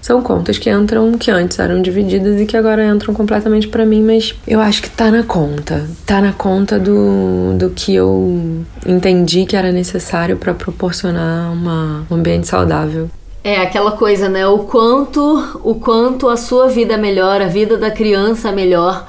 [0.00, 4.02] são contas que entram, que antes eram divididas e que agora entram completamente para mim,
[4.02, 9.46] mas eu acho que tá na conta, tá na conta do, do que eu entendi
[9.46, 13.08] que era necessário para proporcionar uma, um ambiente saudável.
[13.44, 14.46] É aquela coisa, né?
[14.46, 19.06] O quanto, o quanto a sua vida é melhor, a vida da criança melhor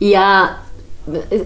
[0.00, 0.61] e a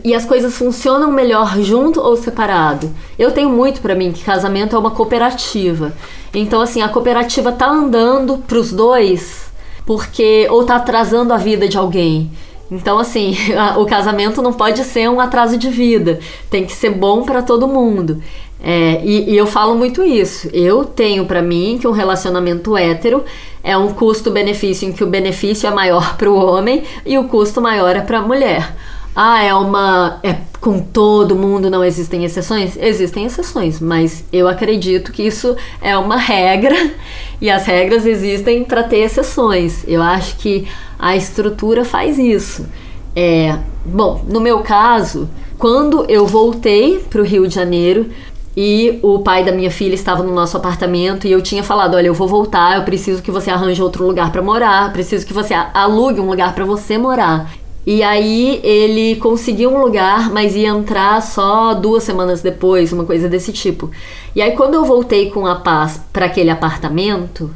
[0.05, 2.91] e as coisas funcionam melhor junto ou separado.
[3.19, 5.95] Eu tenho muito para mim que casamento é uma cooperativa.
[6.35, 9.47] Então assim, a cooperativa tá andando pros dois
[9.87, 12.31] porque ou tá atrasando a vida de alguém.
[12.71, 13.35] Então assim,
[13.79, 16.21] o casamento não pode ser um atraso de vida.
[16.51, 18.23] Tem que ser bom para todo mundo.
[18.63, 20.51] É, e, e, eu falo muito isso.
[20.53, 23.25] Eu tenho para mim que um relacionamento hétero
[23.63, 27.61] é um custo-benefício em que o benefício é maior para o homem e o custo
[27.61, 28.75] maior é para a mulher.
[29.17, 30.21] Ah, é uma.
[30.23, 32.77] É com todo mundo, não existem exceções?
[32.77, 36.75] Existem exceções, mas eu acredito que isso é uma regra
[37.41, 39.85] e as regras existem para ter exceções.
[39.89, 42.67] Eu acho que a estrutura faz isso.
[43.15, 48.11] É, bom, no meu caso, quando eu voltei para o Rio de Janeiro,
[48.55, 52.07] e o pai da minha filha estava no nosso apartamento e eu tinha falado: Olha,
[52.07, 55.55] eu vou voltar, eu preciso que você arranje outro lugar para morar, preciso que você
[55.55, 57.51] alugue um lugar para você morar.
[57.87, 63.29] E aí ele conseguiu um lugar, mas ia entrar só duas semanas depois, uma coisa
[63.29, 63.91] desse tipo.
[64.35, 67.55] E aí quando eu voltei com a paz para aquele apartamento,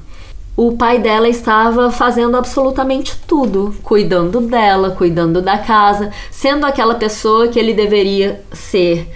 [0.57, 7.49] o pai dela estava fazendo absolutamente tudo, cuidando dela, cuidando da casa, sendo aquela pessoa
[7.49, 9.09] que ele deveria ser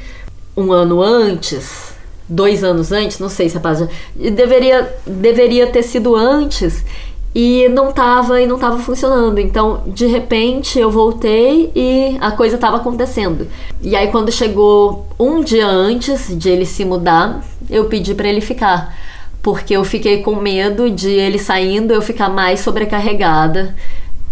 [0.57, 1.95] um ano antes,
[2.29, 6.85] dois anos antes, não sei se a paz deveria deveria ter sido antes
[7.35, 9.39] e não tava e não tava funcionando.
[9.39, 13.49] Então, de repente, eu voltei e a coisa tava acontecendo.
[13.83, 18.41] E aí quando chegou um dia antes de ele se mudar, eu pedi para ele
[18.41, 18.97] ficar,
[19.43, 23.75] porque eu fiquei com medo de ele saindo eu ficar mais sobrecarregada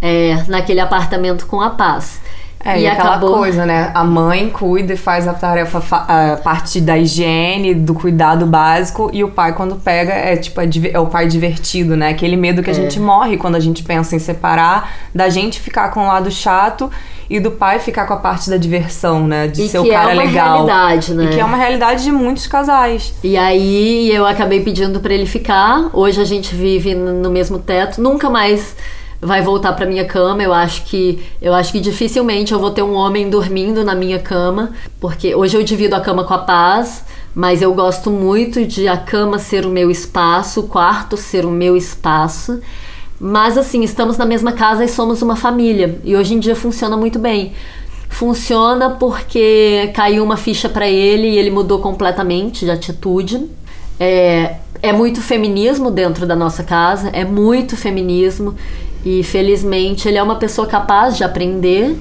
[0.00, 2.22] é, naquele apartamento com a paz.
[2.64, 3.38] É, e, e aquela acabou...
[3.38, 3.90] coisa, né?
[3.94, 9.24] A mãe cuida e faz a tarefa, a parte da higiene, do cuidado básico, e
[9.24, 12.10] o pai, quando pega, é tipo, é, é o pai divertido, né?
[12.10, 12.76] Aquele medo que a é.
[12.76, 16.90] gente morre quando a gente pensa em separar, da gente ficar com o lado chato
[17.28, 19.48] e do pai ficar com a parte da diversão, né?
[19.48, 20.66] De e ser o cara é uma legal.
[20.66, 21.24] Realidade, né?
[21.24, 23.14] E que é uma realidade de muitos casais.
[23.24, 25.88] E aí eu acabei pedindo para ele ficar.
[25.92, 28.76] Hoje a gente vive no mesmo teto, nunca mais
[29.23, 30.43] vai voltar para minha cama.
[30.43, 34.18] Eu acho que eu acho que dificilmente eu vou ter um homem dormindo na minha
[34.18, 38.89] cama, porque hoje eu divido a cama com a Paz, mas eu gosto muito de
[38.89, 42.61] a cama ser o meu espaço, o quarto ser o meu espaço.
[43.20, 46.01] Mas assim, estamos na mesma casa e somos uma família.
[46.03, 47.53] E hoje em dia funciona muito bem.
[48.09, 53.49] Funciona porque caiu uma ficha para ele e ele mudou completamente de atitude.
[53.99, 58.57] É, é muito feminismo dentro da nossa casa, é muito feminismo.
[59.05, 61.98] E felizmente ele é uma pessoa capaz de aprender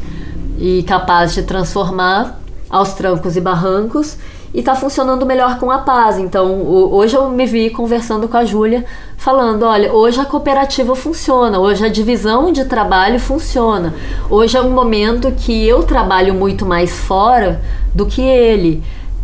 [0.57, 2.39] e capaz de transformar
[2.69, 4.17] aos trancos e barrancos
[4.53, 6.17] e está funcionando melhor com a paz.
[6.17, 8.85] Então, hoje eu me vi conversando com a Júlia,
[9.17, 13.93] falando: olha, hoje a cooperativa funciona, hoje a divisão de trabalho funciona.
[14.29, 17.61] Hoje é um momento que eu trabalho muito mais fora
[17.93, 18.83] do que ele.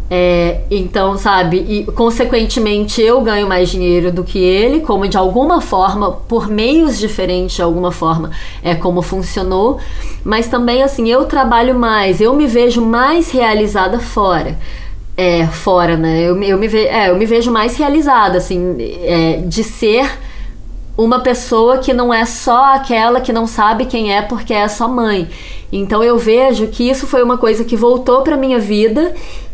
[0.10, 5.60] É, então, sabe, e consequentemente eu ganho mais dinheiro do que ele, como de alguma
[5.60, 8.32] forma, por meios diferentes de alguma forma,
[8.64, 9.80] é como funcionou,
[10.24, 14.58] mas também assim, eu trabalho mais, eu me vejo mais realizada fora.
[15.20, 16.22] É, fora, né?
[16.22, 20.08] Eu, eu, me, ve, é, eu me vejo mais realizada, assim, é, de ser
[20.96, 24.88] uma pessoa que não é só aquela que não sabe quem é porque é sua
[24.88, 25.28] mãe.
[25.72, 29.14] Então eu vejo que isso foi uma coisa que voltou para minha vida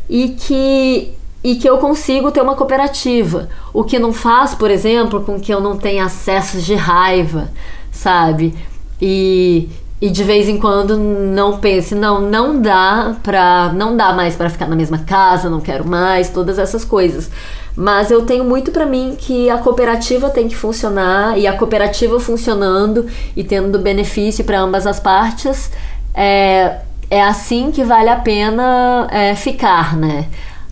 [0.10, 3.50] e que e que eu consigo ter uma cooperativa.
[3.74, 7.52] O que não faz, por exemplo, com que eu não tenha acessos de raiva,
[7.92, 8.56] sabe?
[9.02, 9.68] E,
[10.02, 14.50] e de vez em quando não pense, não, não dá para não dá mais para
[14.50, 17.30] ficar na mesma casa, não quero mais, todas essas coisas.
[17.76, 22.20] Mas eu tenho muito para mim que a cooperativa tem que funcionar e a cooperativa
[22.20, 25.72] funcionando e tendo benefício para ambas as partes,
[26.14, 26.78] é,
[27.14, 30.26] é assim que vale a pena é, ficar, né?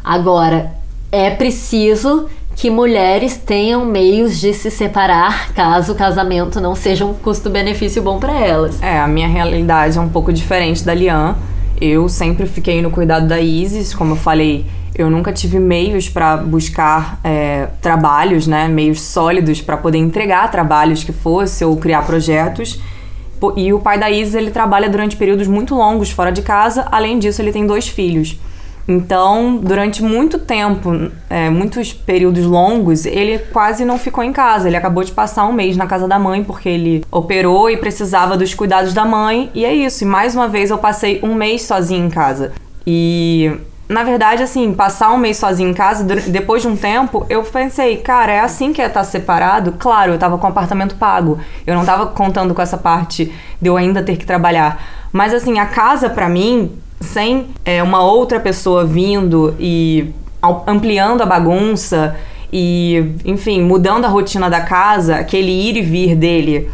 [0.04, 0.72] Agora,
[1.12, 7.14] é preciso que mulheres tenham meios de se separar caso o casamento não seja um
[7.14, 8.82] custo-benefício bom para elas.
[8.82, 11.36] É, a minha realidade é um pouco diferente da Lian.
[11.80, 14.66] Eu sempre fiquei no cuidado da Isis, como eu falei,
[14.96, 21.04] eu nunca tive meios para buscar é, trabalhos, né, meios sólidos para poder entregar trabalhos
[21.04, 22.82] que fosse ou criar projetos.
[23.56, 26.88] E o pai da Isis, ele trabalha durante períodos muito longos fora de casa.
[26.92, 28.38] Além disso, ele tem dois filhos.
[28.88, 34.68] Então, durante muito tempo, é, muitos períodos longos, ele quase não ficou em casa.
[34.68, 38.36] Ele acabou de passar um mês na casa da mãe porque ele operou e precisava
[38.36, 39.50] dos cuidados da mãe.
[39.54, 40.04] E é isso.
[40.04, 42.52] E mais uma vez eu passei um mês sozinha em casa.
[42.86, 43.52] E
[43.92, 47.98] na verdade, assim, passar um mês sozinho em casa, depois de um tempo, eu pensei,
[47.98, 49.74] cara, é assim que é estar separado?
[49.78, 51.40] Claro, eu tava com apartamento pago.
[51.68, 53.32] Eu não tava contando com essa parte
[53.62, 54.82] de eu ainda ter que trabalhar.
[55.12, 56.72] Mas, assim, a casa para mim
[57.02, 60.14] sem é, uma outra pessoa vindo e
[60.66, 62.16] ampliando a bagunça
[62.54, 66.72] e, enfim, mudando a rotina da casa, aquele ir e vir dele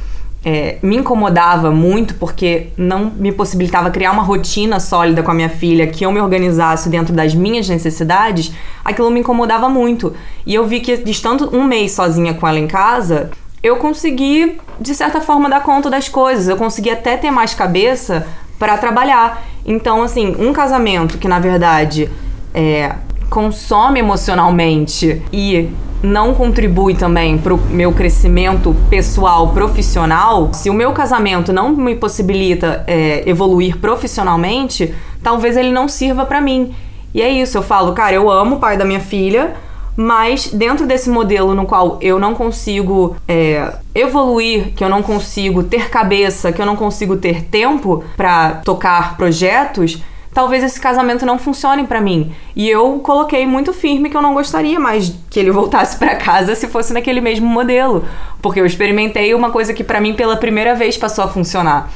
[0.50, 5.50] é, me incomodava muito porque não me possibilitava criar uma rotina sólida com a minha
[5.50, 8.54] filha, que eu me organizasse dentro das minhas necessidades,
[8.86, 10.16] aquilo me incomodava muito.
[10.46, 13.30] E eu vi que, estando um mês sozinha com ela em casa,
[13.62, 16.48] eu consegui, de certa forma, dar conta das coisas.
[16.48, 18.26] Eu consegui até ter mais cabeça
[18.58, 19.46] para trabalhar.
[19.66, 22.10] Então, assim, um casamento que, na verdade,
[22.54, 22.96] é,
[23.30, 25.70] consome emocionalmente e
[26.02, 31.96] não contribui também para o meu crescimento pessoal, profissional, se o meu casamento não me
[31.96, 34.94] possibilita é, evoluir profissionalmente,
[35.24, 36.74] talvez ele não sirva para mim.
[37.14, 39.56] E é isso, eu falo, cara, eu amo o pai da minha filha,
[39.96, 45.64] mas dentro desse modelo no qual eu não consigo é, evoluir, que eu não consigo
[45.64, 50.04] ter cabeça, que eu não consigo ter tempo para tocar projetos
[50.38, 52.32] talvez esse casamento não funcione para mim.
[52.56, 56.54] E eu coloquei muito firme que eu não gostaria mais que ele voltasse para casa
[56.54, 58.06] se fosse naquele mesmo modelo,
[58.40, 61.90] porque eu experimentei uma coisa que para mim pela primeira vez passou a funcionar.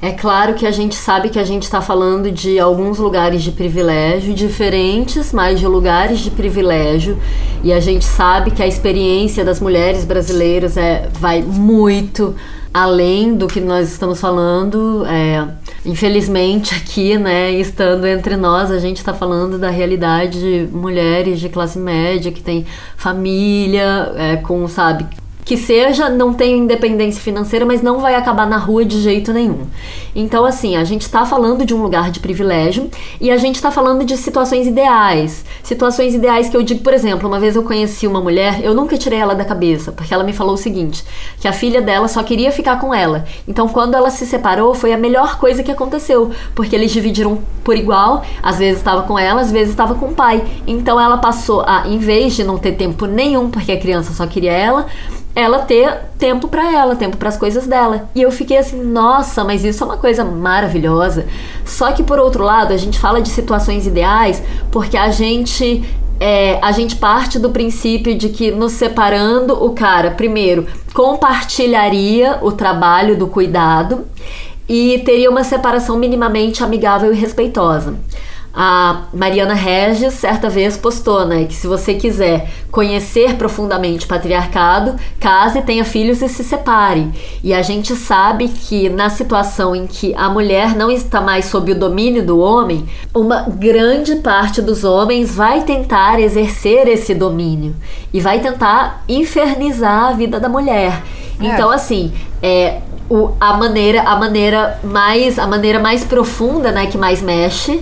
[0.00, 3.50] É claro que a gente sabe que a gente está falando de alguns lugares de
[3.50, 7.18] privilégio diferentes, mas de lugares de privilégio,
[7.64, 12.32] e a gente sabe que a experiência das mulheres brasileiras é, vai muito
[12.72, 15.04] além do que nós estamos falando.
[15.04, 15.48] É,
[15.88, 21.48] infelizmente, aqui, né, estando entre nós, a gente está falando da realidade de mulheres de
[21.48, 25.06] classe média que tem família, é, com, sabe,
[25.48, 29.60] que seja, não tem independência financeira, mas não vai acabar na rua de jeito nenhum.
[30.14, 33.70] Então, assim, a gente está falando de um lugar de privilégio e a gente está
[33.70, 35.46] falando de situações ideais.
[35.62, 38.98] Situações ideais que eu digo, por exemplo, uma vez eu conheci uma mulher, eu nunca
[38.98, 41.02] tirei ela da cabeça, porque ela me falou o seguinte:
[41.40, 43.24] que a filha dela só queria ficar com ela.
[43.48, 47.74] Então, quando ela se separou, foi a melhor coisa que aconteceu, porque eles dividiram por
[47.74, 50.44] igual, às vezes estava com ela, às vezes estava com o pai.
[50.66, 54.26] Então, ela passou a, em vez de não ter tempo nenhum, porque a criança só
[54.26, 54.86] queria ela,
[55.38, 58.10] ela ter tempo para ela, tempo para as coisas dela.
[58.14, 61.26] E eu fiquei assim, nossa, mas isso é uma coisa maravilhosa.
[61.64, 65.84] Só que por outro lado, a gente fala de situações ideais porque a gente
[66.20, 72.50] é, a gente parte do princípio de que nos separando, o cara, primeiro, compartilharia o
[72.50, 74.04] trabalho do cuidado
[74.68, 77.94] e teria uma separação minimamente amigável e respeitosa.
[78.52, 84.96] A Mariana Regis certa vez postou, né, que se você quiser conhecer profundamente o patriarcado,
[85.20, 87.08] case, tenha filhos e se separe.
[87.44, 91.72] E a gente sabe que na situação em que a mulher não está mais sob
[91.72, 97.76] o domínio do homem, uma grande parte dos homens vai tentar exercer esse domínio
[98.12, 101.02] e vai tentar infernizar a vida da mulher.
[101.40, 101.46] É.
[101.46, 106.98] Então, assim, é, o, a maneira a maneira mais a maneira mais profunda, né, que
[106.98, 107.80] mais mexe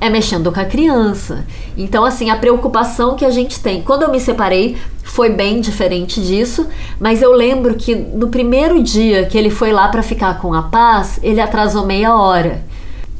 [0.00, 1.44] é mexendo com a criança.
[1.76, 3.82] Então, assim, a preocupação que a gente tem.
[3.82, 6.66] Quando eu me separei, foi bem diferente disso,
[7.00, 10.62] mas eu lembro que no primeiro dia que ele foi lá para ficar com a
[10.62, 12.62] paz, ele atrasou meia hora.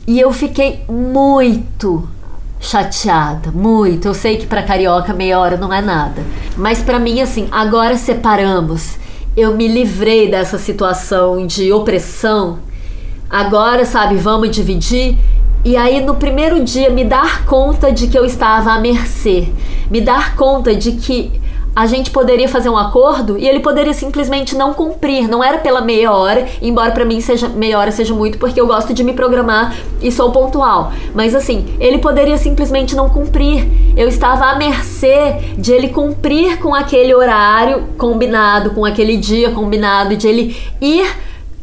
[0.06, 2.08] E eu fiquei muito
[2.60, 4.06] chateada, muito.
[4.06, 6.22] Eu sei que para carioca meia hora não é nada,
[6.56, 8.96] mas para mim assim, agora separamos.
[9.36, 12.58] Eu me livrei dessa situação de opressão.
[13.30, 15.16] Agora, sabe, vamos dividir
[15.64, 19.48] e aí, no primeiro dia, me dar conta de que eu estava à mercê,
[19.90, 21.40] me dar conta de que
[21.78, 25.28] a gente poderia fazer um acordo e ele poderia simplesmente não cumprir.
[25.28, 28.66] Não era pela meia hora, embora para mim seja meia hora seja muito, porque eu
[28.66, 30.92] gosto de me programar e sou pontual.
[31.14, 33.64] Mas assim, ele poderia simplesmente não cumprir.
[33.96, 40.16] Eu estava à mercê de ele cumprir com aquele horário combinado, com aquele dia combinado,
[40.16, 41.06] de ele ir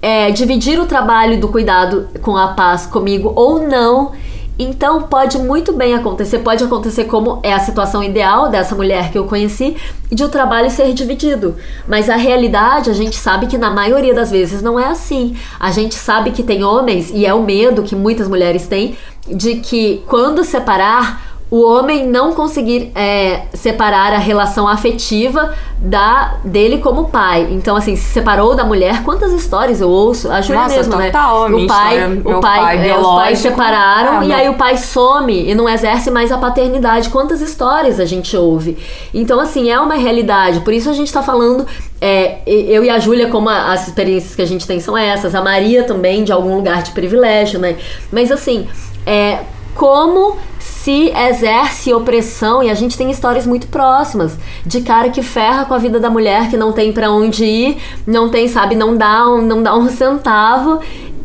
[0.06, 4.12] é, dividir o trabalho do cuidado com a paz comigo ou não.
[4.58, 9.18] Então pode muito bem acontecer, pode acontecer como é a situação ideal dessa mulher que
[9.18, 9.76] eu conheci,
[10.12, 11.56] de o trabalho ser dividido.
[11.88, 15.36] Mas a realidade, a gente sabe que na maioria das vezes não é assim.
[15.60, 18.96] A gente sabe que tem homens, e é o medo que muitas mulheres têm,
[19.28, 26.80] de que quando separar, o homem não conseguir é, separar a relação afetiva da dele
[26.80, 27.48] como pai.
[27.52, 30.32] Então, assim, se separou da mulher, quantas histórias eu ouço?
[30.32, 31.06] A Júlia Nossa, mesmo, né?
[31.08, 34.56] Total, o pai, história, o pai, pai é, os pais separaram é, e aí o
[34.56, 37.10] pai some e não exerce mais a paternidade.
[37.10, 38.78] Quantas histórias a gente ouve?
[39.14, 40.62] Então, assim, é uma realidade.
[40.62, 41.68] Por isso a gente tá falando,
[42.02, 45.36] é, eu e a Júlia, como a, as experiências que a gente tem são essas,
[45.36, 47.78] a Maria também de algum lugar de privilégio, né?
[48.12, 48.68] Mas assim,
[49.06, 49.42] é
[49.76, 50.38] como
[50.86, 55.74] se exerce opressão e a gente tem histórias muito próximas de cara que ferra com
[55.74, 59.28] a vida da mulher que não tem para onde ir, não tem, sabe, não dá
[59.28, 60.80] um, não dá um centavo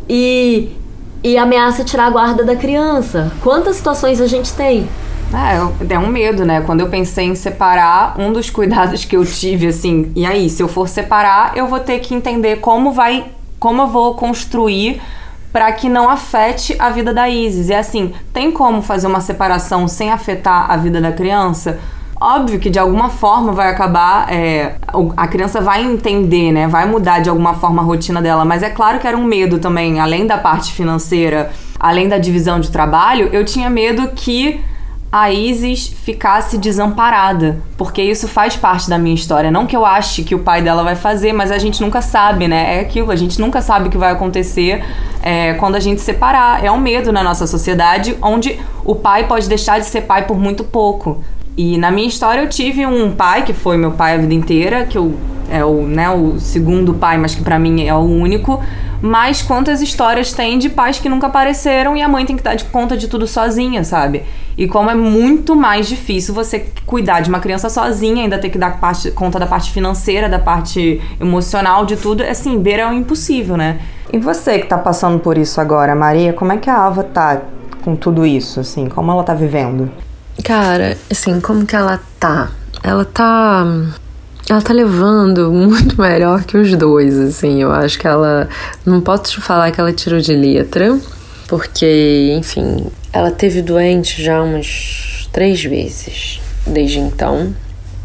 [0.09, 0.71] e
[1.23, 3.31] e ameaça tirar a guarda da criança.
[3.43, 4.89] Quantas situações a gente tem?
[5.35, 6.63] É, é um medo, né?
[6.63, 10.63] Quando eu pensei em separar, um dos cuidados que eu tive, assim, e aí, se
[10.63, 13.27] eu for separar, eu vou ter que entender como vai,
[13.59, 15.03] como eu vou construir
[15.53, 17.69] para que não afete a vida da Isis.
[17.69, 21.79] E assim, tem como fazer uma separação sem afetar a vida da criança?
[22.21, 24.75] Óbvio que de alguma forma vai acabar, é,
[25.17, 26.69] a criança vai entender, né?
[26.69, 29.59] Vai mudar de alguma forma a rotina dela, mas é claro que era um medo
[29.59, 34.63] também, além da parte financeira, além da divisão de trabalho, eu tinha medo que
[35.13, 39.51] a Isis ficasse desamparada, porque isso faz parte da minha história.
[39.51, 42.47] Não que eu ache que o pai dela vai fazer, mas a gente nunca sabe,
[42.47, 42.77] né?
[42.77, 44.85] É aquilo, a gente nunca sabe o que vai acontecer
[45.21, 46.65] é, quando a gente separar.
[46.65, 50.39] É um medo na nossa sociedade onde o pai pode deixar de ser pai por
[50.39, 51.25] muito pouco.
[51.57, 54.87] E na minha história eu tive um pai que foi meu pai a vida inteira,
[54.87, 55.19] que eu
[55.51, 58.63] é o, né, o segundo pai, mas que para mim é o único.
[59.03, 62.55] Mas quantas histórias tem de pais que nunca apareceram e a mãe tem que dar
[62.55, 64.23] de conta de tudo sozinha, sabe?
[64.61, 68.59] E como é muito mais difícil você cuidar de uma criança sozinha, ainda ter que
[68.59, 72.93] dar parte, conta da parte financeira, da parte emocional, de tudo, é assim, beira é
[72.93, 73.81] impossível, né?
[74.13, 77.41] E você que tá passando por isso agora, Maria, como é que a Ava tá
[77.83, 78.87] com tudo isso, assim?
[78.87, 79.91] Como ela tá vivendo?
[80.45, 82.51] Cara, assim, como que ela tá?
[82.83, 83.65] Ela tá
[84.47, 87.63] ela tá levando muito melhor que os dois, assim.
[87.63, 88.47] Eu acho que ela.
[88.85, 90.99] Não posso te falar que ela tirou de letra,
[91.49, 97.55] porque, enfim, ela teve doente já umas três vezes desde então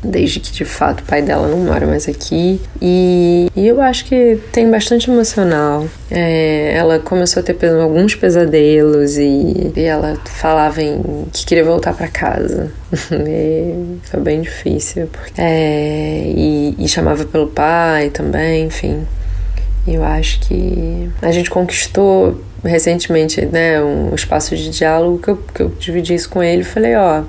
[0.05, 2.61] desde que de fato o pai dela não mora mais aqui.
[2.81, 5.87] E, e eu acho que tem bastante emocional.
[6.09, 11.01] É, ela começou a ter alguns pesadelos e, e ela falava em,
[11.33, 12.71] que queria voltar para casa.
[13.11, 15.07] e foi bem difícil.
[15.07, 19.05] Porque, é, e, e chamava pelo pai também, enfim.
[19.87, 25.61] Eu acho que a gente conquistou recentemente né, um espaço de diálogo que eu, que
[25.61, 27.23] eu dividi isso com ele falei, ó,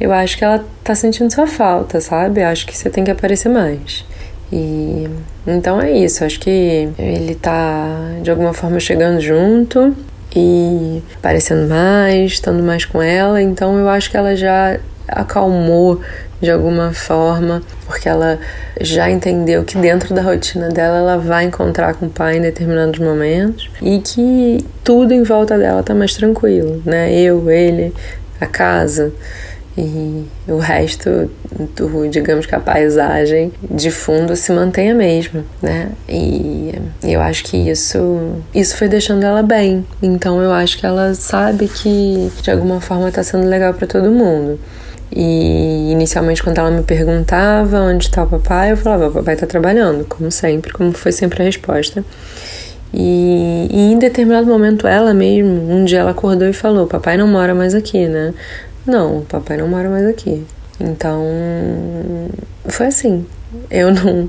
[0.00, 2.42] eu acho que ela tá sentindo sua falta, sabe?
[2.42, 4.04] Acho que você tem que aparecer mais.
[4.52, 5.08] E
[5.46, 7.86] então é isso, acho que ele tá
[8.22, 9.96] de alguma forma chegando junto
[10.34, 14.78] e aparecendo mais, estando mais com ela, então eu acho que ela já
[15.08, 16.00] acalmou
[16.42, 18.36] de alguma forma, porque ela
[18.80, 22.98] já entendeu que dentro da rotina dela ela vai encontrar com o pai em determinados
[22.98, 27.14] momentos e que tudo em volta dela tá mais tranquilo, né?
[27.14, 27.94] Eu, ele,
[28.40, 29.12] a casa
[29.78, 31.30] e o resto,
[31.76, 35.90] do, digamos que a paisagem de fundo se mantém a mesma, né?
[36.08, 36.74] E
[37.04, 39.86] eu acho que isso, isso foi deixando ela bem.
[40.02, 44.10] Então eu acho que ela sabe que de alguma forma está sendo legal para todo
[44.10, 44.58] mundo.
[45.14, 49.46] E inicialmente, quando ela me perguntava onde está o papai, eu falava: o papai está
[49.46, 52.04] trabalhando, como sempre, como foi sempre a resposta.
[52.94, 57.26] E, e, em determinado momento, ela mesmo, um dia ela acordou e falou: Papai não
[57.26, 58.32] mora mais aqui, né?
[58.86, 60.44] Não, papai não mora mais aqui.
[60.82, 61.24] Então,
[62.66, 63.24] foi assim.
[63.70, 64.28] Eu não,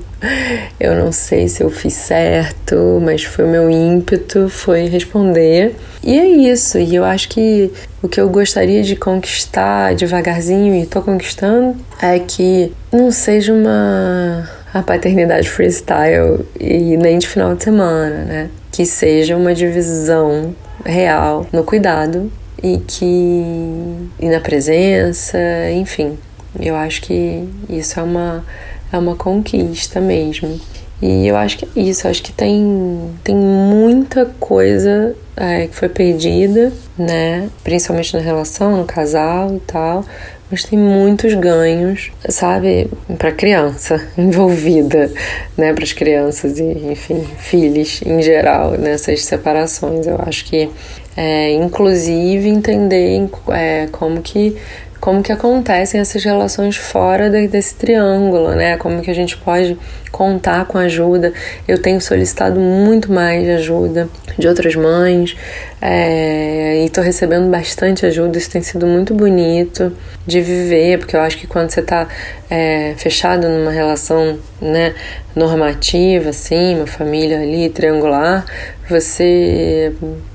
[0.78, 5.74] eu não sei se eu fiz certo, mas foi o meu ímpeto, foi responder.
[6.02, 6.78] E é isso.
[6.78, 7.70] E eu acho que
[8.02, 14.48] o que eu gostaria de conquistar devagarzinho e tô conquistando é que não seja uma
[14.74, 18.50] a paternidade freestyle e nem de final de semana, né?
[18.72, 22.30] Que seja uma divisão real no cuidado
[22.62, 25.38] e que e na presença,
[25.70, 26.18] enfim,
[26.60, 28.44] eu acho que isso é uma
[28.92, 30.60] é uma conquista mesmo.
[31.02, 35.88] E eu acho que é isso, acho que tem, tem muita coisa é, que foi
[35.88, 37.50] perdida, né?
[37.62, 40.04] Principalmente na relação, no casal e tal.
[40.50, 42.88] Mas tem muitos ganhos, sabe,
[43.18, 45.10] para criança envolvida,
[45.56, 50.06] né, para as crianças e, enfim, filhos em geral nessas separações.
[50.06, 50.70] Eu acho que
[51.16, 54.56] é, inclusive entender é, como que
[55.04, 58.78] como que acontecem essas relações fora desse triângulo, né?
[58.78, 59.76] Como que a gente pode
[60.10, 61.30] contar com ajuda.
[61.68, 65.36] Eu tenho solicitado muito mais ajuda de outras mães
[65.78, 68.38] é, e estou recebendo bastante ajuda.
[68.38, 69.94] Isso tem sido muito bonito
[70.26, 72.08] de viver, porque eu acho que quando você está
[72.48, 74.94] é, fechado numa relação né,
[75.36, 78.46] normativa, assim, uma família ali triangular,
[78.88, 79.92] você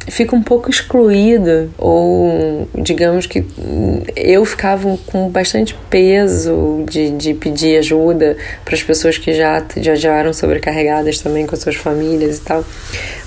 [0.08, 3.46] fica um pouco excluído, ou digamos que
[4.16, 8.36] eu ficava com bastante peso de, de pedir ajuda
[8.66, 12.66] para as pessoas que já, já eram sobrecarregadas também com suas famílias e tal.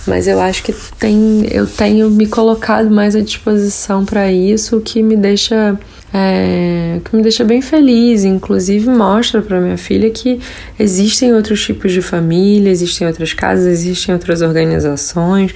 [0.06, 4.80] Mas eu acho que tem, eu tenho me colocado mais à disposição para isso, o
[4.80, 5.78] que me deixa
[6.12, 8.24] é, que me deixa bem feliz.
[8.24, 10.38] Inclusive mostra para minha filha que
[10.78, 15.54] existem outros tipos de família, existem outras casas, existem outras organizações.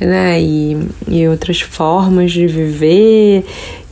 [0.00, 0.40] né?
[0.40, 0.76] E,
[1.08, 3.44] e outras formas de viver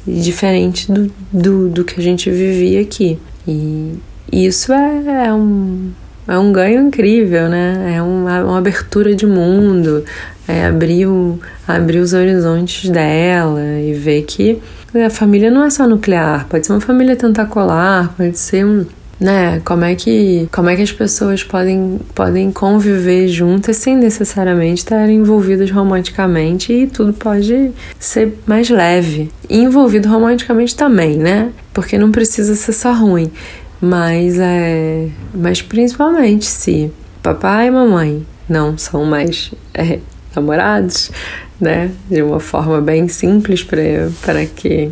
[0.07, 3.19] diferente do, do, do que a gente vivia aqui.
[3.47, 3.99] E
[4.33, 5.91] isso é, é um,
[6.29, 7.95] é um ganho incrível, né?
[7.97, 10.05] É uma, uma abertura de mundo,
[10.47, 14.61] é abrir, o, abrir os horizontes dela e ver que
[15.05, 18.87] a família não é só nuclear, pode ser uma família tentacular, pode ser um,
[19.19, 19.61] né?
[19.65, 25.09] Como é que como é que as pessoas podem podem conviver juntas sem necessariamente estar
[25.09, 29.31] envolvidas romanticamente e tudo pode ser mais leve.
[29.49, 31.51] Envolvido romanticamente também, né?
[31.73, 33.31] Porque não precisa ser só ruim,
[33.81, 36.91] mas é, mas principalmente se
[37.23, 39.99] papai e mamãe não são mais é,
[40.37, 41.11] namorados,
[41.61, 41.91] né?
[42.09, 44.91] De uma forma bem simples para que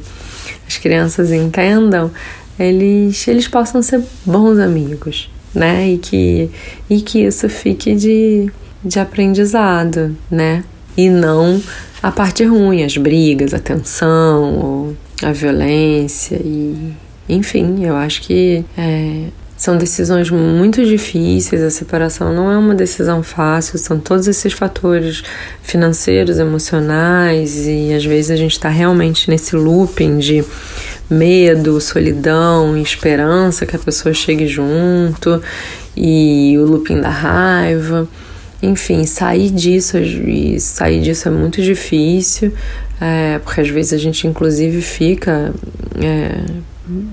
[0.66, 2.10] as crianças entendam
[2.58, 5.90] eles, eles possam ser bons amigos, né?
[5.90, 6.50] E que,
[6.88, 8.50] e que isso fique de,
[8.84, 10.64] de aprendizado, né?
[10.96, 11.60] E não
[12.02, 16.92] a parte ruim, as brigas, a tensão, a violência e
[17.28, 19.28] enfim, eu acho que é,
[19.64, 25.22] são decisões muito difíceis, a separação não é uma decisão fácil, são todos esses fatores
[25.62, 30.44] financeiros, emocionais, e às vezes a gente está realmente nesse looping de
[31.08, 35.42] medo, solidão, esperança que a pessoa chegue junto
[35.96, 38.06] e o looping da raiva.
[38.62, 42.52] Enfim, sair disso e sair disso é muito difícil,
[43.00, 45.54] é, porque às vezes a gente inclusive fica
[45.98, 46.44] é,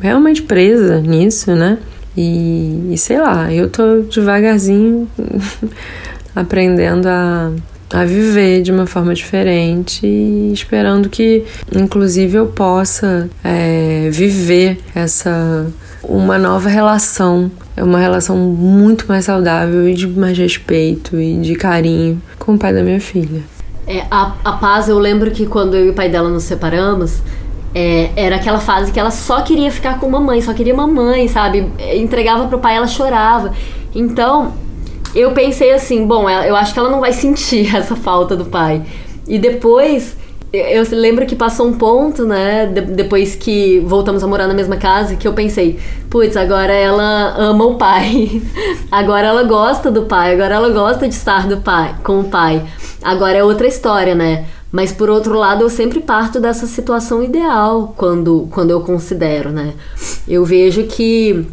[0.01, 1.77] realmente presa nisso, né?
[2.15, 5.07] E, e sei lá, eu tô devagarzinho
[6.35, 7.51] aprendendo a
[7.93, 11.43] a viver de uma forma diferente e esperando que,
[11.75, 15.67] inclusive, eu possa é, viver essa
[16.03, 22.21] uma nova relação, uma relação muito mais saudável e de mais respeito e de carinho
[22.39, 23.41] com o pai da minha filha.
[23.85, 27.21] É, a, a Paz, eu lembro que quando eu e o pai dela nos separamos,
[27.73, 31.71] é, era aquela fase que ela só queria ficar com mamãe, só queria mamãe, sabe?
[31.95, 33.53] Entregava pro pai, ela chorava.
[33.95, 34.53] Então,
[35.15, 38.81] eu pensei assim, bom, eu acho que ela não vai sentir essa falta do pai.
[39.27, 40.17] E depois,
[40.51, 45.15] eu lembro que passou um ponto, né, depois que voltamos a morar na mesma casa,
[45.15, 48.41] que eu pensei, putz, agora ela ama o pai.
[48.91, 52.61] agora ela gosta do pai, agora ela gosta de estar do pai, com o pai.
[53.01, 54.45] Agora é outra história, né?
[54.71, 59.73] Mas por outro lado, eu sempre parto dessa situação ideal quando, quando eu considero, né?
[60.27, 61.45] Eu vejo que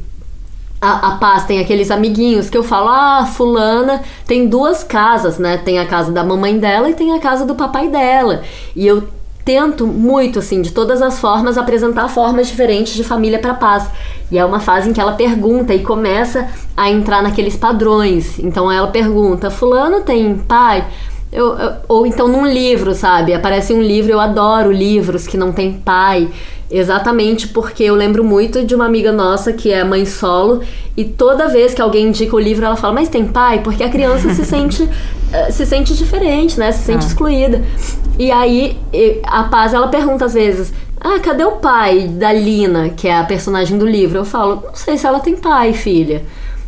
[0.80, 5.58] a, a paz tem aqueles amiguinhos que eu falo, ah, fulana tem duas casas, né?
[5.58, 8.42] Tem a casa da mamãe dela e tem a casa do papai dela.
[8.76, 9.02] E eu
[9.44, 13.88] tento muito, assim, de todas as formas, apresentar formas diferentes de família para paz.
[14.30, 16.46] E é uma fase em que ela pergunta e começa
[16.76, 18.38] a entrar naqueles padrões.
[18.38, 20.86] Então ela pergunta: Fulano tem pai?
[21.31, 23.35] Eu, eu, ou então num livro, sabe?
[23.35, 26.29] Aparece um livro, eu adoro livros que não tem pai.
[26.70, 30.61] Exatamente porque eu lembro muito de uma amiga nossa que é mãe solo
[30.95, 33.62] e toda vez que alguém indica o livro ela fala, mas tem pai?
[33.62, 34.87] Porque a criança se sente
[35.33, 36.70] eh, se sente diferente, né?
[36.72, 37.09] Se sente ah.
[37.09, 37.62] excluída.
[38.18, 38.76] E aí
[39.24, 43.24] a Paz ela pergunta às vezes, ah, cadê o pai da Lina, que é a
[43.24, 44.18] personagem do livro?
[44.18, 46.22] Eu falo, não sei se ela tem pai, filha.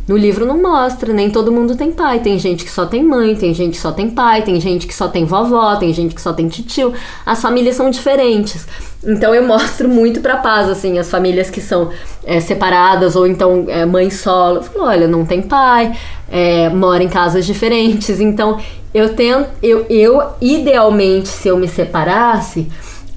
[0.07, 2.19] No livro não mostra, nem todo mundo tem pai.
[2.19, 4.93] Tem gente que só tem mãe, tem gente que só tem pai, tem gente que
[4.93, 6.93] só tem vovó, tem gente que só tem tio.
[7.25, 8.67] As famílias são diferentes.
[9.03, 11.89] Então eu mostro muito pra paz, assim, as famílias que são
[12.23, 14.57] é, separadas ou então é, mãe solo.
[14.57, 15.95] Eu falo, olha, não tem pai,
[16.29, 18.19] é, mora em casas diferentes.
[18.19, 18.59] Então
[18.93, 22.67] eu tento, eu, eu idealmente, se eu me separasse,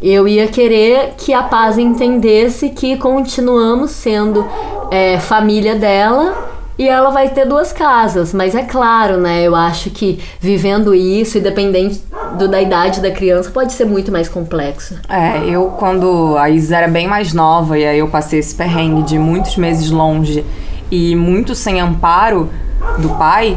[0.03, 4.47] eu ia querer que a paz entendesse que continuamos sendo
[4.91, 9.43] é, família dela e ela vai ter duas casas, mas é claro, né?
[9.43, 12.03] Eu acho que vivendo isso, independente
[12.37, 14.99] do, da idade da criança, pode ser muito mais complexo.
[15.09, 19.03] É, eu quando a Isa era bem mais nova e aí eu passei esse perrengue
[19.03, 20.45] de muitos meses longe
[20.91, 22.51] e muito sem amparo
[22.99, 23.57] do pai,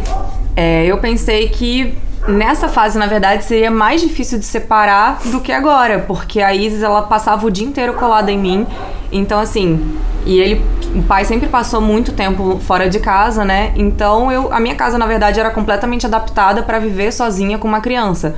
[0.55, 1.97] é, eu pensei que
[2.27, 6.83] nessa fase, na verdade, seria mais difícil de separar do que agora, porque a Isis
[6.83, 8.67] ela passava o dia inteiro colada em mim.
[9.11, 10.61] Então, assim, e ele,
[10.93, 13.71] o pai sempre passou muito tempo fora de casa, né?
[13.75, 17.81] Então, eu, a minha casa, na verdade, era completamente adaptada para viver sozinha com uma
[17.81, 18.35] criança.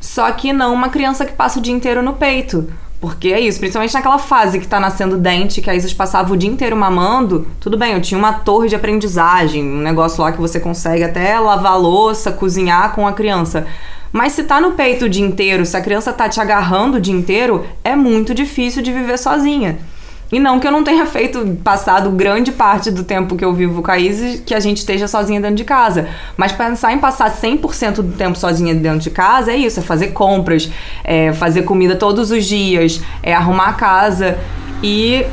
[0.00, 2.68] Só que não uma criança que passa o dia inteiro no peito.
[3.02, 6.36] Porque é isso, principalmente naquela fase que tá nascendo dente, que a Isis passava o
[6.36, 7.48] dia inteiro mamando.
[7.58, 11.36] Tudo bem, eu tinha uma torre de aprendizagem, um negócio lá que você consegue até
[11.40, 13.66] lavar louça, cozinhar com a criança.
[14.12, 17.00] Mas se tá no peito o dia inteiro, se a criança tá te agarrando o
[17.00, 19.80] dia inteiro, é muito difícil de viver sozinha.
[20.32, 23.82] E não que eu não tenha feito, passado grande parte do tempo que eu vivo
[23.82, 26.08] com a Isis, que a gente esteja sozinha dentro de casa.
[26.38, 30.08] Mas pensar em passar 100% do tempo sozinha dentro de casa é isso: é fazer
[30.08, 30.70] compras,
[31.04, 34.38] é fazer comida todos os dias, é arrumar a casa.
[34.82, 35.26] E,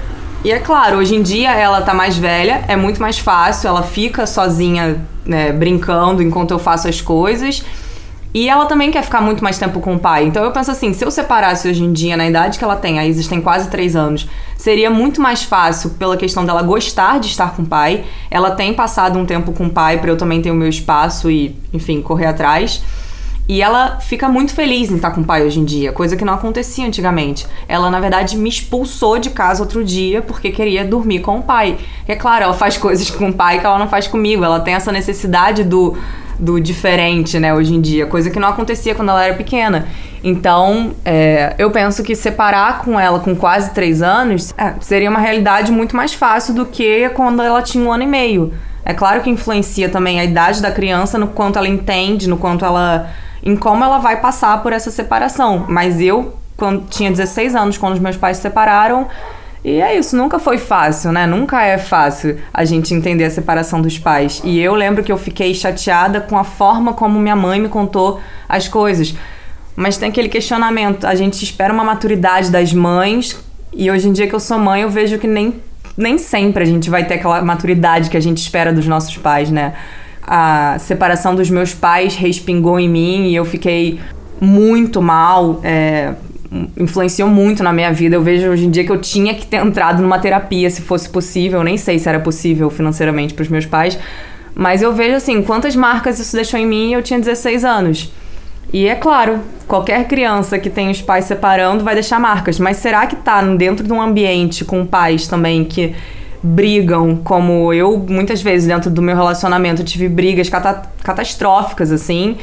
[0.43, 3.83] e é claro, hoje em dia ela tá mais velha, é muito mais fácil, ela
[3.83, 7.63] fica sozinha, né, brincando enquanto eu faço as coisas.
[8.33, 10.25] E ela também quer ficar muito mais tempo com o pai.
[10.25, 12.99] Então eu penso assim, se eu separasse hoje em dia, na idade que ela tem,
[12.99, 17.27] a Isis tem quase 3 anos, seria muito mais fácil pela questão dela gostar de
[17.27, 18.03] estar com o pai.
[18.29, 21.31] Ela tem passado um tempo com o pai para eu também ter o meu espaço
[21.31, 22.83] e, enfim, correr atrás.
[23.47, 26.23] E ela fica muito feliz em estar com o pai hoje em dia, coisa que
[26.23, 27.47] não acontecia antigamente.
[27.67, 31.79] Ela, na verdade, me expulsou de casa outro dia porque queria dormir com o pai.
[32.07, 34.43] E é claro, ela faz coisas com o pai que ela não faz comigo.
[34.43, 35.97] Ela tem essa necessidade do
[36.39, 39.87] do diferente, né, hoje em dia, coisa que não acontecia quando ela era pequena.
[40.23, 45.19] Então, é, eu penso que separar com ela com quase três anos é, seria uma
[45.19, 48.53] realidade muito mais fácil do que quando ela tinha um ano e meio.
[48.83, 52.65] É claro que influencia também a idade da criança no quanto ela entende, no quanto
[52.65, 53.09] ela.
[53.43, 55.65] em como ela vai passar por essa separação.
[55.67, 59.07] Mas eu, quando tinha 16 anos, quando os meus pais se separaram,
[59.63, 61.27] e é isso, nunca foi fácil, né?
[61.27, 64.41] Nunca é fácil a gente entender a separação dos pais.
[64.43, 68.21] E eu lembro que eu fiquei chateada com a forma como minha mãe me contou
[68.47, 69.13] as coisas.
[69.75, 73.37] Mas tem aquele questionamento, a gente espera uma maturidade das mães,
[73.73, 75.55] e hoje em dia que eu sou mãe, eu vejo que nem,
[75.95, 79.49] nem sempre a gente vai ter aquela maturidade que a gente espera dos nossos pais,
[79.51, 79.73] né?
[80.25, 83.99] A separação dos meus pais respingou em mim e eu fiquei
[84.39, 85.59] muito mal.
[85.63, 86.13] É,
[86.77, 88.15] influenciou muito na minha vida.
[88.15, 91.07] Eu vejo hoje em dia que eu tinha que ter entrado numa terapia se fosse
[91.09, 91.59] possível.
[91.59, 93.97] Eu nem sei se era possível financeiramente para os meus pais.
[94.55, 98.11] Mas eu vejo assim, quantas marcas isso deixou em mim eu tinha 16 anos.
[98.73, 102.59] E é claro, qualquer criança que tem os pais separando vai deixar marcas.
[102.59, 105.95] Mas será que tá dentro de um ambiente com pais também que
[106.41, 112.37] brigam, como eu muitas vezes dentro do meu relacionamento tive brigas cata catastróficas assim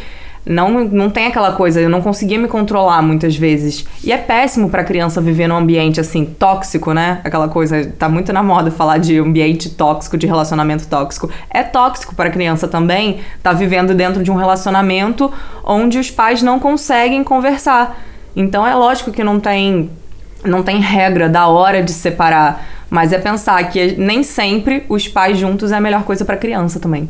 [0.48, 3.84] não, não tem aquela coisa, eu não conseguia me controlar muitas vezes.
[4.04, 7.20] E é péssimo pra criança viver num ambiente assim, tóxico, né?
[7.24, 11.28] Aquela coisa, tá muito na moda falar de ambiente tóxico, de relacionamento tóxico.
[11.50, 15.32] É tóxico para a criança também tá vivendo dentro de um relacionamento
[15.64, 18.00] onde os pais não conseguem conversar.
[18.36, 19.90] Então é lógico que não tem
[20.44, 25.36] não tem regra da hora de separar, mas é pensar que nem sempre os pais
[25.36, 27.08] juntos é a melhor coisa para a criança também.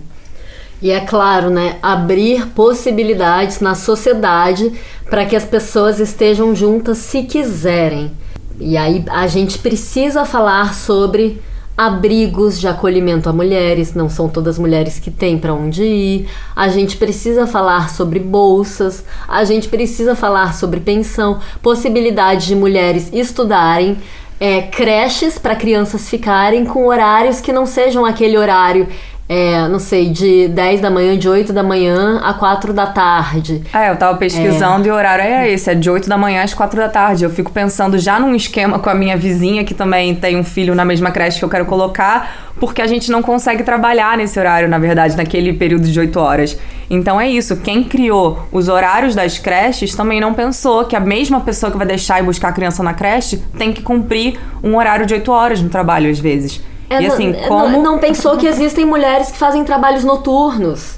[0.80, 4.72] E é claro, né, abrir possibilidades na sociedade
[5.08, 8.10] para que as pessoas estejam juntas se quiserem.
[8.58, 11.40] E aí a gente precisa falar sobre
[11.76, 16.28] abrigos de acolhimento a mulheres, não são todas mulheres que têm para onde ir.
[16.54, 23.10] A gente precisa falar sobre bolsas, a gente precisa falar sobre pensão, possibilidade de mulheres
[23.12, 23.98] estudarem,
[24.40, 28.88] é, creches para crianças ficarem com horários que não sejam aquele horário
[29.28, 33.60] é, não sei, de 10 da manhã, de 8 da manhã a 4 da tarde.
[33.74, 34.88] É, eu tava pesquisando é.
[34.88, 37.24] e o horário é esse, é de 8 da manhã às 4 da tarde.
[37.24, 40.76] Eu fico pensando já num esquema com a minha vizinha, que também tem um filho
[40.76, 44.68] na mesma creche que eu quero colocar, porque a gente não consegue trabalhar nesse horário,
[44.68, 46.56] na verdade, naquele período de 8 horas.
[46.88, 51.40] Então é isso, quem criou os horários das creches também não pensou que a mesma
[51.40, 55.04] pessoa que vai deixar e buscar a criança na creche tem que cumprir um horário
[55.04, 56.60] de 8 horas no trabalho, às vezes.
[56.88, 57.68] É, e assim, não, como.
[57.68, 60.96] Não, não pensou que existem mulheres que fazem trabalhos noturnos.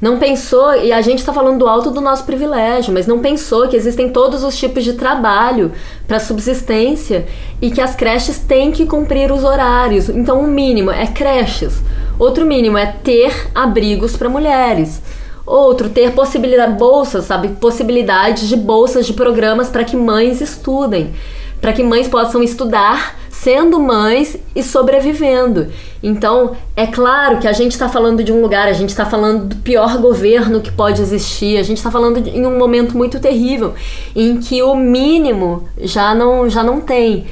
[0.00, 3.68] Não pensou, e a gente está falando do alto do nosso privilégio, mas não pensou
[3.68, 5.72] que existem todos os tipos de trabalho
[6.08, 7.26] para subsistência
[7.60, 10.08] e que as creches têm que cumprir os horários.
[10.08, 11.82] Então, o mínimo é creches.
[12.18, 15.02] Outro mínimo é ter abrigos para mulheres.
[15.44, 17.48] Outro, ter possibilidade, bolsas, sabe?
[17.48, 21.12] Possibilidades de bolsas de programas para que mães estudem.
[21.60, 25.68] Para que mães possam estudar sendo mães e sobrevivendo.
[26.02, 29.46] Então, é claro que a gente está falando de um lugar, a gente está falando
[29.46, 33.18] do pior governo que pode existir, a gente está falando de, em um momento muito
[33.18, 33.74] terrível,
[34.14, 37.24] em que o mínimo já não, já não tem.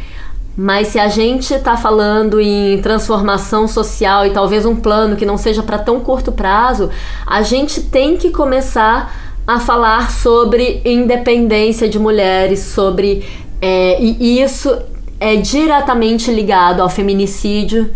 [0.57, 5.37] Mas se a gente está falando em transformação social e talvez um plano que não
[5.37, 6.89] seja para tão curto prazo,
[7.27, 9.15] a gente tem que começar
[9.47, 13.25] a falar sobre independência de mulheres, sobre
[13.61, 14.77] é, e isso
[15.21, 17.93] é diretamente ligado ao feminicídio.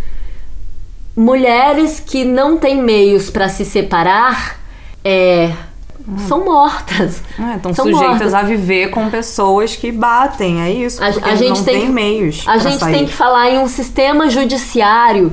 [1.17, 4.59] Mulheres que não têm meios para se separar
[5.05, 5.53] é,
[6.09, 6.19] hum.
[6.27, 7.23] são mortas.
[7.39, 8.35] É, estão sujeitas mortas.
[8.35, 11.03] a viver com pessoas que batem, é isso.
[11.03, 12.43] A, a gente não tem, tem meios.
[12.47, 12.95] A gente sair.
[12.95, 15.33] tem que falar em um sistema judiciário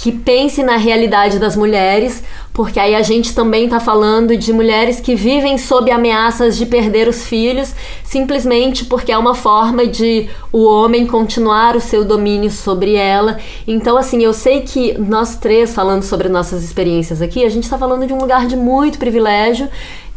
[0.00, 2.22] que pense na realidade das mulheres,
[2.52, 7.08] porque aí a gente também está falando de mulheres que vivem sob ameaças de perder
[7.08, 7.74] os filhos,
[8.04, 13.38] simplesmente porque é uma forma de o homem continuar o seu domínio sobre ela.
[13.66, 17.76] Então, assim, eu sei que nós três, falando sobre nossas experiências aqui, a gente está
[17.76, 19.68] falando de um lugar de muito privilégio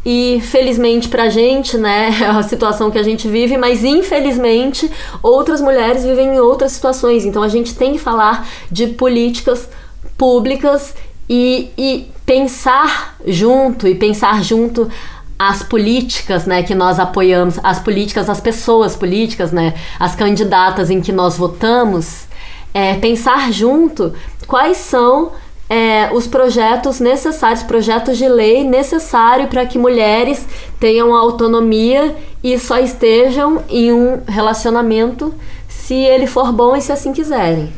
[0.06, 4.90] e felizmente pra gente, né, é a situação que a gente vive, mas infelizmente
[5.22, 7.26] outras mulheres vivem em outras situações.
[7.26, 9.70] Então a gente tem que falar de políticas
[10.18, 10.96] públicas
[11.30, 14.90] e, e pensar junto e pensar junto
[15.38, 21.02] as políticas, né, que nós apoiamos, as políticas, as pessoas políticas, né, as candidatas em
[21.02, 22.28] que nós votamos,
[22.74, 24.14] é, pensar junto
[24.46, 25.32] quais são
[25.72, 30.46] é, os projetos necessários, projetos de lei necessários para que mulheres
[30.78, 32.14] tenham autonomia
[32.44, 35.34] e só estejam em um relacionamento
[35.70, 37.70] se ele for bom e se assim quiserem.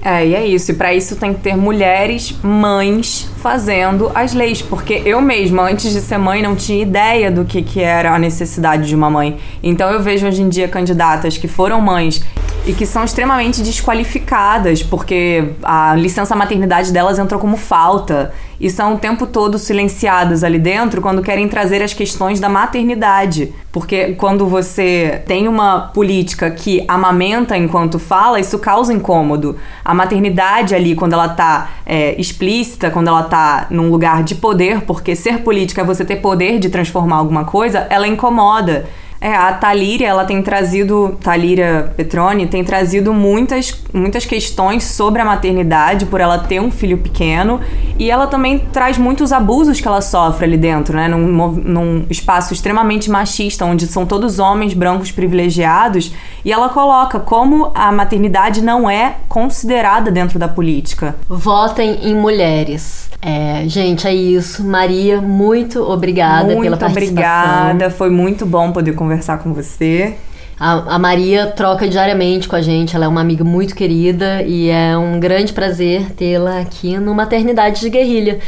[0.00, 0.70] É, e é isso.
[0.70, 4.62] E para isso tem que ter mulheres, mães, fazendo as leis.
[4.62, 8.18] Porque eu mesma, antes de ser mãe, não tinha ideia do que, que era a
[8.18, 9.38] necessidade de uma mãe.
[9.62, 12.22] Então eu vejo hoje em dia candidatas que foram mães
[12.66, 18.94] e que são extremamente desqualificadas, porque a licença maternidade delas entrou como falta e são
[18.94, 23.54] o tempo todo silenciadas ali dentro quando querem trazer as questões da maternidade.
[23.72, 29.56] Porque quando você tem uma política que amamenta enquanto fala, isso causa incômodo.
[29.82, 34.82] A maternidade ali, quando ela tá é, explícita, quando ela tá num lugar de poder,
[34.82, 38.86] porque ser política é você ter poder de transformar alguma coisa, ela incomoda.
[39.20, 45.24] É, a Talíria, ela tem trazido, Talíria Petroni, tem trazido muitas, muitas questões sobre a
[45.26, 47.60] maternidade, por ela ter um filho pequeno,
[47.98, 51.06] e ela também traz muitos abusos que ela sofre ali dentro, né?
[51.06, 57.70] Num, num espaço extremamente machista, onde são todos homens brancos privilegiados, e ela coloca como
[57.74, 61.14] a maternidade não é considerada dentro da política.
[61.28, 63.09] Votem em mulheres.
[63.22, 64.64] É, gente, é isso.
[64.64, 67.12] Maria, muito obrigada muito pela participação.
[67.12, 70.16] Muito obrigada, foi muito bom poder conversar com você.
[70.58, 74.68] A, a, Maria troca diariamente com a gente, ela é uma amiga muito querida e
[74.68, 78.40] é um grande prazer tê-la aqui no Maternidade de Guerrilha.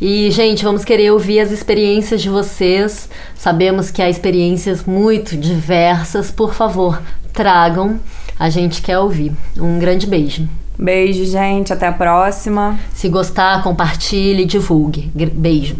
[0.00, 3.10] E, gente, vamos querer ouvir as experiências de vocês.
[3.34, 6.30] Sabemos que há experiências muito diversas.
[6.30, 7.02] Por favor,
[7.34, 8.00] tragam.
[8.38, 9.32] A gente quer ouvir.
[9.58, 10.48] Um grande beijo.
[10.78, 11.72] Beijo, gente.
[11.72, 12.78] Até a próxima.
[12.94, 15.10] Se gostar, compartilhe, divulgue.
[15.14, 15.76] Beijo.